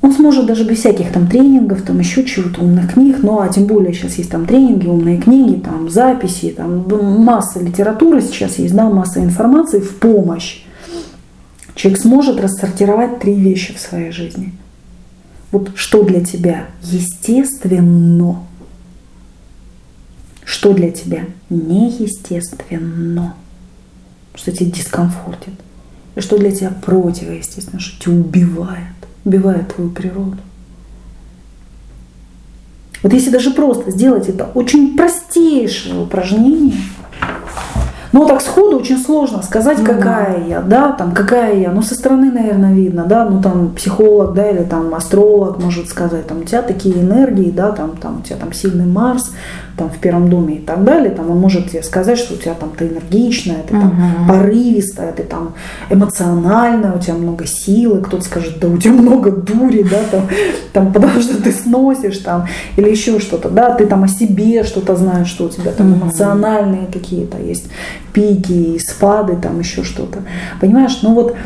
[0.00, 3.64] он сможет даже без всяких там тренингов, там еще чего-то, умных книг, ну а тем
[3.64, 6.86] более сейчас есть там тренинги, умные книги, там записи, там
[7.24, 10.63] масса литературы сейчас есть, да, масса информации в помощь.
[11.74, 14.54] Человек сможет рассортировать три вещи в своей жизни.
[15.50, 18.44] Вот что для тебя естественно,
[20.44, 23.34] что для тебя неестественно,
[24.34, 25.54] что тебя дискомфортит,
[26.16, 28.94] и что для тебя противоестественно, что тебя убивает,
[29.24, 30.38] убивает твою природу.
[33.02, 36.80] Вот если даже просто сделать это очень простейшее упражнение,
[38.14, 41.72] но так сходу очень сложно сказать, Ну какая я, да, там, какая я.
[41.72, 46.24] Ну, со стороны, наверное, видно, да, ну, там, психолог, да, или там астролог может сказать,
[46.28, 49.32] там, у тебя такие энергии, да, там, там, у тебя там сильный Марс,
[49.76, 52.54] там, в первом доме и так далее, там, он может тебе сказать, что у тебя
[52.54, 54.28] там ты энергичная, ты там Мгм.
[54.28, 55.54] порывистая, ты там
[55.90, 60.28] эмоциональная, у тебя много силы, кто-то скажет, да у тебя много дури, да, там,
[60.72, 62.46] там потому что ты сносишь, там,
[62.76, 66.86] или еще что-то, да, ты там о себе что-то знаешь, что у тебя там эмоциональные
[66.92, 67.68] какие-то есть
[68.12, 70.20] пики спады, там еще что-то.
[70.60, 71.36] Понимаешь, ну вот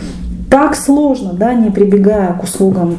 [0.51, 2.99] так сложно, да, не прибегая к услугам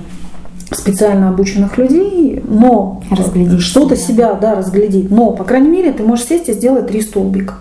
[0.71, 4.33] специально обученных людей, но Разглядеть что-то себя.
[4.33, 5.09] да, разглядеть.
[5.09, 7.55] Но, по крайней мере, ты можешь сесть и сделать три столбика.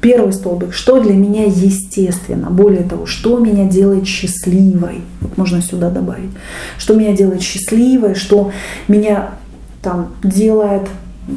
[0.00, 2.50] Первый столбик, что для меня естественно.
[2.50, 5.02] Более того, что меня делает счастливой.
[5.20, 6.30] Вот можно сюда добавить.
[6.78, 8.52] Что меня делает счастливой, что
[8.86, 9.30] меня
[9.82, 10.82] там делает,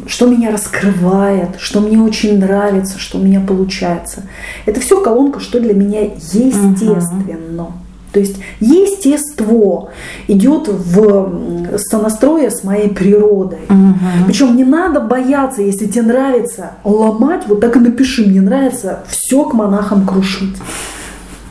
[0.07, 4.23] что меня раскрывает, что мне очень нравится, что у меня получается.
[4.67, 7.73] Это все колонка, что для меня естественно.
[8.11, 9.89] То есть естество
[10.27, 13.59] идет в м, сонастрое с моей природой.
[13.69, 14.25] Мгм.
[14.27, 19.45] Причем не надо бояться, если тебе нравится ломать, вот так и напиши, мне нравится все
[19.45, 20.55] к монахам крушить.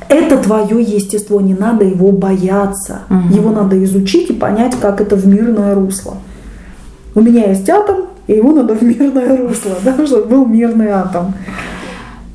[0.09, 3.01] Это твое естество, не надо его бояться.
[3.09, 3.31] Мгм.
[3.31, 6.17] Его надо изучить и понять, как это в мирное русло.
[7.15, 11.33] У меня есть атом, и его надо в мирное русло, да, чтобы был мирный атом.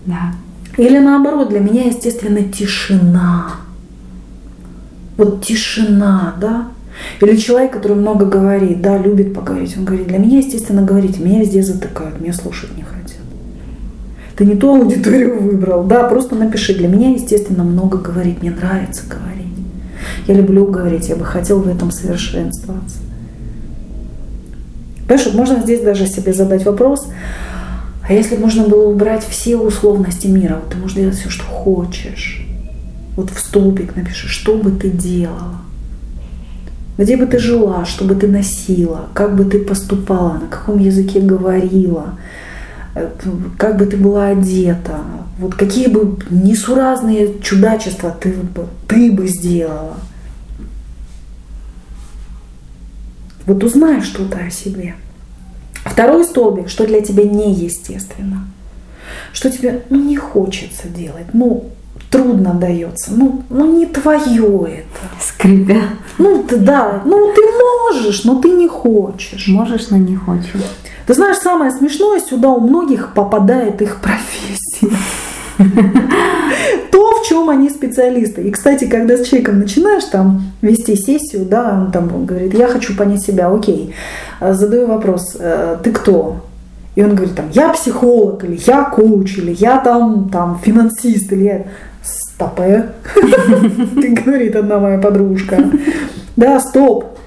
[0.05, 0.33] Да.
[0.77, 3.64] Или наоборот, для меня, естественно, тишина.
[5.17, 6.67] Вот тишина, да.
[7.21, 11.39] Или человек, который много говорит, да, любит поговорить, он говорит, для меня, естественно, говорить, меня
[11.39, 13.19] везде затыкают, меня слушать не хотят.
[14.37, 15.83] ты не ту аудиторию выбрал.
[15.83, 16.73] Да, просто напиши.
[16.73, 18.41] Для меня, естественно, много говорить.
[18.41, 19.35] Мне нравится говорить.
[20.27, 22.97] Я люблю говорить, я бы хотел в этом совершенствоваться.
[25.07, 27.07] Понимаешь, можно здесь даже себе задать вопрос,
[28.07, 32.44] а если можно было убрать все условности мира, вот ты можешь делать все, что хочешь.
[33.15, 35.61] Вот в столбик напиши, что бы ты делала.
[36.97, 41.19] Где бы ты жила, что бы ты носила, как бы ты поступала, на каком языке
[41.19, 42.17] говорила,
[42.95, 43.09] э,
[43.57, 45.01] как бы ты была одета,
[45.37, 49.97] вот какие бы несуразные чудачества ты бы, ты бы сделала.
[53.45, 54.95] Вот узнай что-то о себе.
[55.83, 58.47] Второй столбик, что для тебя неестественно.
[59.33, 61.69] Что тебе ну, не хочется делать, ну,
[62.15, 65.05] трудно дается, ну, ну не твое это.
[65.19, 65.81] Скрипя.
[66.17, 69.47] Ну, ты, да, ну ты можешь, но ты не хочешь.
[69.47, 70.53] Можешь, но не хочешь.
[71.07, 74.97] Ты знаешь, самое смешное, сюда у многих попадает их профессия.
[76.91, 78.43] То, в чем они специалисты.
[78.43, 82.95] И, кстати, когда с человеком начинаешь там вести сессию, да, он там говорит, я хочу
[82.95, 83.93] понять себя, окей.
[84.41, 86.37] Задаю вопрос, «Э, ты кто?
[86.95, 91.43] И он говорит, там, я психолог, или я коуч, или я там, там финансист, или
[91.43, 91.65] я...
[92.35, 92.87] Стопе,
[94.25, 95.57] говорит одна моя подружка.
[96.35, 97.17] Да, стоп.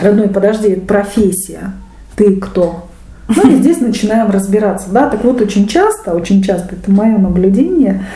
[0.00, 1.72] Родной, подожди, профессия.
[2.16, 2.88] Ты кто?
[3.28, 4.88] Ну и здесь начинаем разбираться.
[4.90, 5.08] Да?
[5.08, 8.06] Так вот, очень часто, очень часто, это мое наблюдение,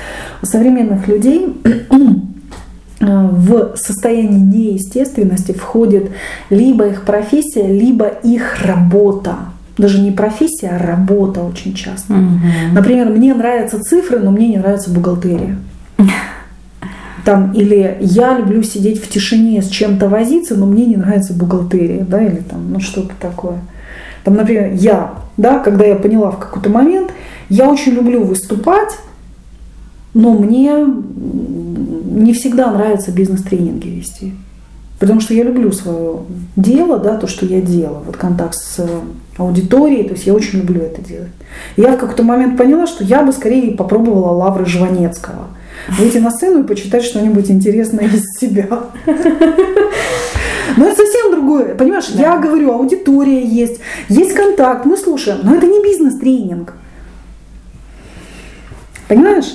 [0.43, 1.63] у современных людей
[3.01, 6.11] в состояние неестественности входит
[6.51, 9.37] либо их профессия, либо их работа.
[9.79, 12.13] Даже не профессия, а работа очень часто.
[12.13, 12.75] Угу.
[12.75, 15.59] Например, мне нравятся цифры, но мне не нравится бухгалтерия.
[17.25, 22.05] Там, или я люблю сидеть в тишине с чем-то возиться, но мне не нравится бухгалтерия,
[22.05, 23.61] да, или там, ну что-то такое.
[24.25, 27.13] Там, например, я, да, когда я поняла в какой-то момент,
[27.49, 28.99] я очень люблю выступать,
[30.15, 30.85] но мне
[32.13, 34.35] не всегда нравится бизнес-тренинги вести.
[34.99, 36.21] Потому что я люблю свое
[36.55, 38.87] дело, да, то, что я делаю, вот контакт с
[39.37, 41.33] аудиторией, то есть я очень люблю это делать.
[41.77, 45.49] Я в какой-то момент поняла, что я бы скорее попробовала лавры Жванецкого.
[45.89, 48.69] Выйти на сцену и почитать что-нибудь интересное из себя.
[50.77, 51.75] Но это совсем другое.
[51.75, 52.23] Понимаешь, да.
[52.23, 55.41] я говорю, аудитория есть, есть контакт, мы слушаем.
[55.43, 56.75] Но это не бизнес-тренинг.
[59.09, 59.53] Понимаешь?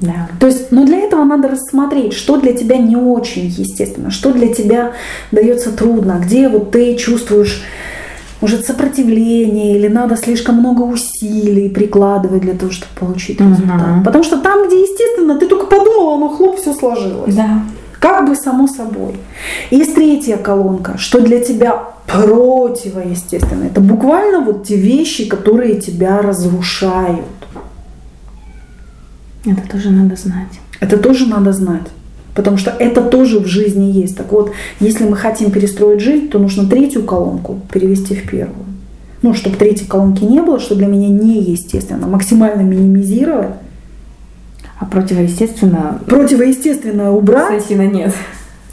[0.00, 0.28] Да.
[0.38, 4.52] То есть, но для этого надо рассмотреть, что для тебя не очень естественно, что для
[4.54, 4.92] тебя
[5.32, 7.64] дается трудно, где вот ты чувствуешь
[8.40, 13.96] может сопротивление или надо слишком много усилий прикладывать для того, чтобы получить результат.
[13.96, 14.04] Угу.
[14.04, 17.34] Потому что там, где естественно, ты только подумала, оно хлоп, все сложилось.
[17.34, 17.62] Да.
[18.00, 19.16] Как бы само собой.
[19.70, 21.72] Есть третья колонка, что для тебя
[22.06, 23.64] противоестественно.
[23.64, 27.26] Это буквально вот те вещи, которые тебя разрушают.
[29.44, 30.60] Это тоже надо знать.
[30.80, 31.88] Это тоже надо знать.
[32.38, 34.16] Потому что это тоже в жизни есть.
[34.16, 38.64] Так вот, если мы хотим перестроить жизнь, то нужно третью колонку перевести в первую.
[39.22, 43.56] Ну, чтобы третьей колонки не было, что для меня неестественно, максимально минимизировать
[44.78, 45.98] а противоестественно?
[46.06, 47.48] Противоестественное убрать.
[47.48, 48.14] Сойти на нет.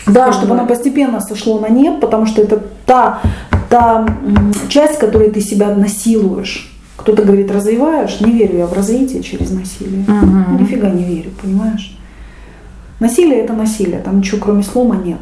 [0.05, 3.20] Да, чтобы оно постепенно сошло на нет, потому что это та,
[3.68, 4.07] та
[4.70, 6.72] часть, которой ты себя насилуешь.
[6.97, 10.03] Кто-то говорит, развиваешь, не верю я в развитие через насилие.
[10.07, 10.61] Угу.
[10.61, 11.97] Нифига не верю, понимаешь?
[13.00, 15.20] Насилие это насилие, там ничего кроме слома нет.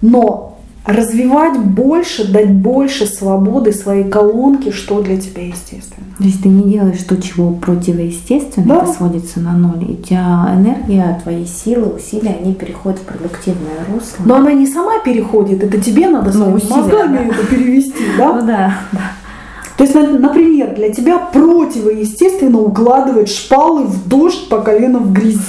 [0.00, 6.06] Но развивать больше, дать больше свободы своей колонке, что для тебя естественно.
[6.18, 8.76] То есть ты не делаешь то, чего противоестественно, да.
[8.82, 9.82] это сводится на ноль.
[9.82, 14.24] И у тебя энергия, твои силы, усилия, они переходят в продуктивное русло.
[14.24, 17.34] Но она не сама переходит, это тебе надо ну, своими мозгами да.
[17.34, 18.32] это перевести, да?
[18.32, 19.00] Ну да, да.
[19.76, 25.40] То есть, например, для тебя противоестественно укладывать шпалы в дождь по колено в грязи.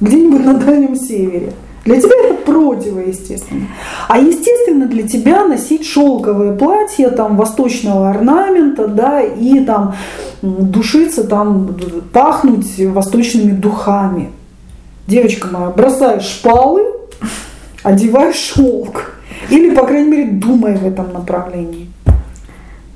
[0.00, 1.52] Где-нибудь на Дальнем Севере.
[1.84, 3.66] Для тебя это противоестественно.
[4.08, 9.94] А естественно для тебя носить шелковое платье там восточного орнамента, да, и там
[10.42, 11.76] душиться, там
[12.12, 14.30] пахнуть восточными духами.
[15.06, 16.82] Девочка моя, бросай шпалы,
[17.82, 19.14] одевай шелк.
[19.48, 21.90] Или, по крайней мере, думай в этом направлении.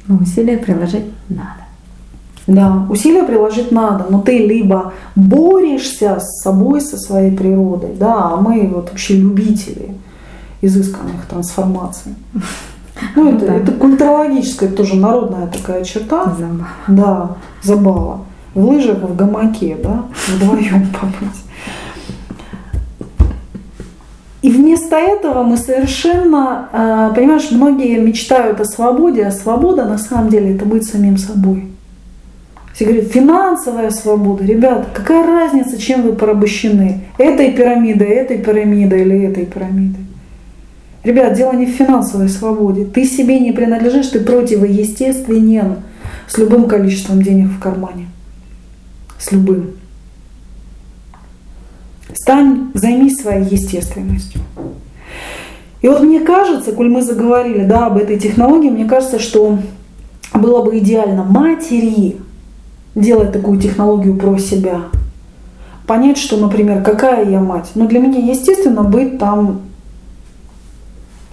[0.07, 1.64] Но усилия приложить надо.
[2.47, 8.37] Да, усилия приложить надо, но ты либо борешься с собой, со своей природой, да, а
[8.37, 9.95] мы вот вообще любители
[10.61, 12.15] изысканных трансформаций.
[13.17, 13.55] Ну, это, да.
[13.55, 16.35] это культурологическая, тоже народная такая черта.
[16.39, 16.69] Забава.
[16.87, 17.31] Да,
[17.63, 18.21] забава.
[18.55, 21.45] В лыжах, в гамаке, да, вдвоем побыть.
[24.43, 30.29] И вместо этого мы совершенно, а, понимаешь, многие мечтают о свободе, а свобода на самом
[30.29, 31.74] деле это быть самим собой.
[32.75, 34.45] Все говорят, финансовая свобода.
[34.45, 37.03] Ребята, какая разница, чем вы порабощены?
[37.19, 40.05] Этой пирамидой, этой пирамидой или этой пирамидой?
[41.05, 42.85] Ребят, дело не в финансовой свободе.
[42.85, 45.77] Ты себе не принадлежишь, ты противоестественен
[46.27, 48.09] с любым количеством денег в кармане.
[49.21, 49.73] С любым.
[52.13, 54.41] Стань, займись своей естественностью.
[55.81, 59.59] И вот мне кажется, коль мы заговорили да, об этой технологии, мне кажется, что
[60.33, 62.17] было бы идеально матери
[62.95, 64.83] делать такую технологию про себя.
[65.87, 67.73] Понять, что, например, какая я мать.
[67.75, 69.61] Но для меня, естественно, быть там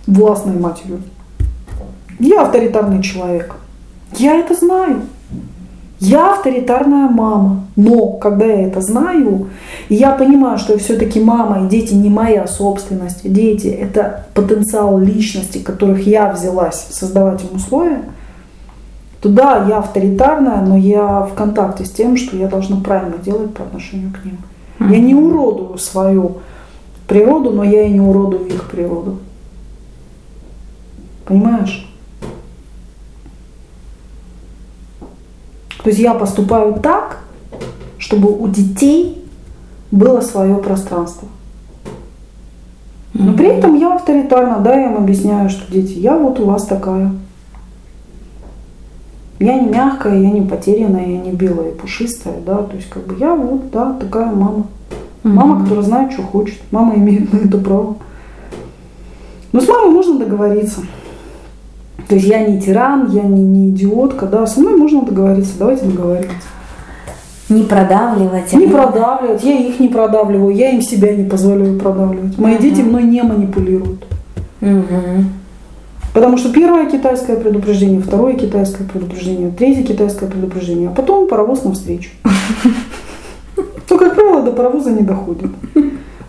[0.08, 1.02] властной матерью.
[2.20, 3.56] Я авторитарный человек.
[4.18, 5.04] Я это знаю.
[6.00, 7.68] Я авторитарная мама.
[7.76, 9.50] Но когда я это знаю,
[9.88, 15.60] и я понимаю, что все-таки мама и дети не моя собственность, дети это потенциал личности,
[15.60, 18.02] которых я взялась создавать им условия,
[19.22, 23.54] то да, я авторитарная, но я в контакте с тем, что я должна правильно делать
[23.54, 24.38] по отношению к ним.
[24.80, 26.40] Я не уродую свою
[27.08, 29.20] природу, но я и не уродую их природу.
[31.26, 31.88] Понимаешь?
[35.84, 37.20] То есть я поступаю так,
[38.00, 39.24] чтобы у детей
[39.92, 41.28] было свое пространство.
[43.14, 46.66] Но при этом я авторитарна, да, я им объясняю, что дети, я вот у вас
[46.66, 47.12] такая.
[49.42, 53.08] Я не мягкая, я не потерянная, я не белая и пушистая, да, то есть как
[53.08, 54.68] бы я вот, да, такая мама.
[55.24, 56.60] Мама, которая знает, что хочет.
[56.70, 57.96] Мама имеет на это право.
[59.52, 60.82] Но с мамой можно договориться.
[62.08, 65.86] То есть я не тиран, я не, не идиотка, да, со мной можно договориться, давайте
[65.86, 66.30] договоримся.
[67.50, 68.54] Не продавливать.
[68.54, 72.38] Не продавливать, я их не продавливаю, я им себя не позволяю продавливать.
[72.38, 72.62] Мои угу.
[72.62, 74.06] дети мной не манипулируют.
[74.62, 75.26] Угу.
[76.14, 82.10] Потому что первое китайское предупреждение, второе китайское предупреждение, третье китайское предупреждение, а потом паровоз навстречу.
[83.88, 85.52] То, как правило, до паровоза не доходит.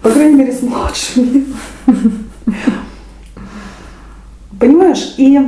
[0.03, 1.47] По крайней мере, с младшими.
[4.59, 5.15] Понимаешь?
[5.17, 5.39] И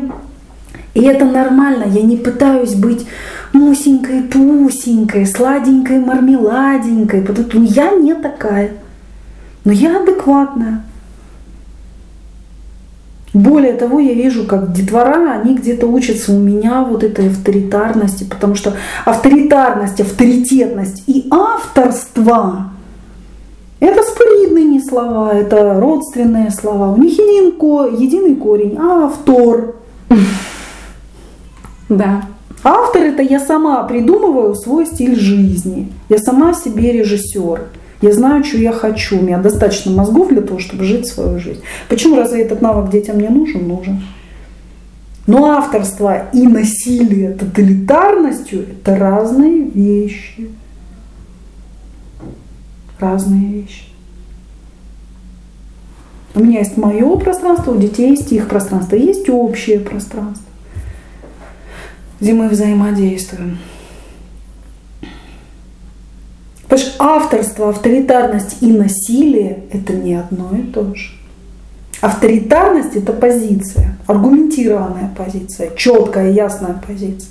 [0.95, 3.05] и это нормально, я не пытаюсь быть
[3.53, 8.72] мусенькой, пусенькой, сладенькой, мармеладенькой, потому что я не такая.
[9.64, 10.85] Но я адекватная.
[13.35, 18.55] Более того, я вижу, как детвора, они где-то учатся у меня вот этой авторитарности, потому
[18.55, 18.74] что
[19.05, 22.70] авторитарность, авторитетность и авторство–
[23.80, 26.93] это споридные слова, это родственные слова.
[26.93, 27.55] У них един,
[28.01, 29.74] единый корень– автор.
[31.89, 32.22] Да.
[32.62, 35.93] Автор это я сама придумываю свой стиль жизни.
[36.09, 37.62] Я сама себе режиссер.
[38.05, 39.19] Я знаю, что я хочу.
[39.19, 41.63] У меня достаточно мозгов для того, чтобы жить свою жизнь.
[41.89, 43.67] Почему разве этот навык детям не нужен?
[43.67, 44.05] Нужен.
[45.27, 50.51] Но авторство и насилие тоталитарностью– это разные вещи.
[53.01, 53.85] Разные вещи.
[56.35, 60.45] У меня есть мое пространство, у детей есть их пространство, есть общее пространство
[62.21, 63.59] где мы взаимодействуем.
[66.75, 71.12] Потому что авторство, авторитарность и насилие– это не одно и то же.
[72.01, 77.31] Авторитарность– это позиция, аргументированная позиция, четкая, ясная позиция.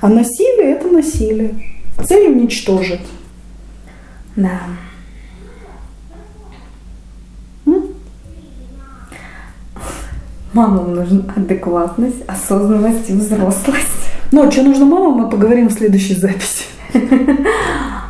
[0.00, 1.54] А насилие– это насилие.
[2.04, 3.06] Цель уничтожить.
[4.34, 4.58] Да.
[10.52, 14.10] Мамам нужна адекватность, осознанность и взрослость.
[14.32, 16.64] Ну, а что нужно мамам, мы поговорим в следующей записи.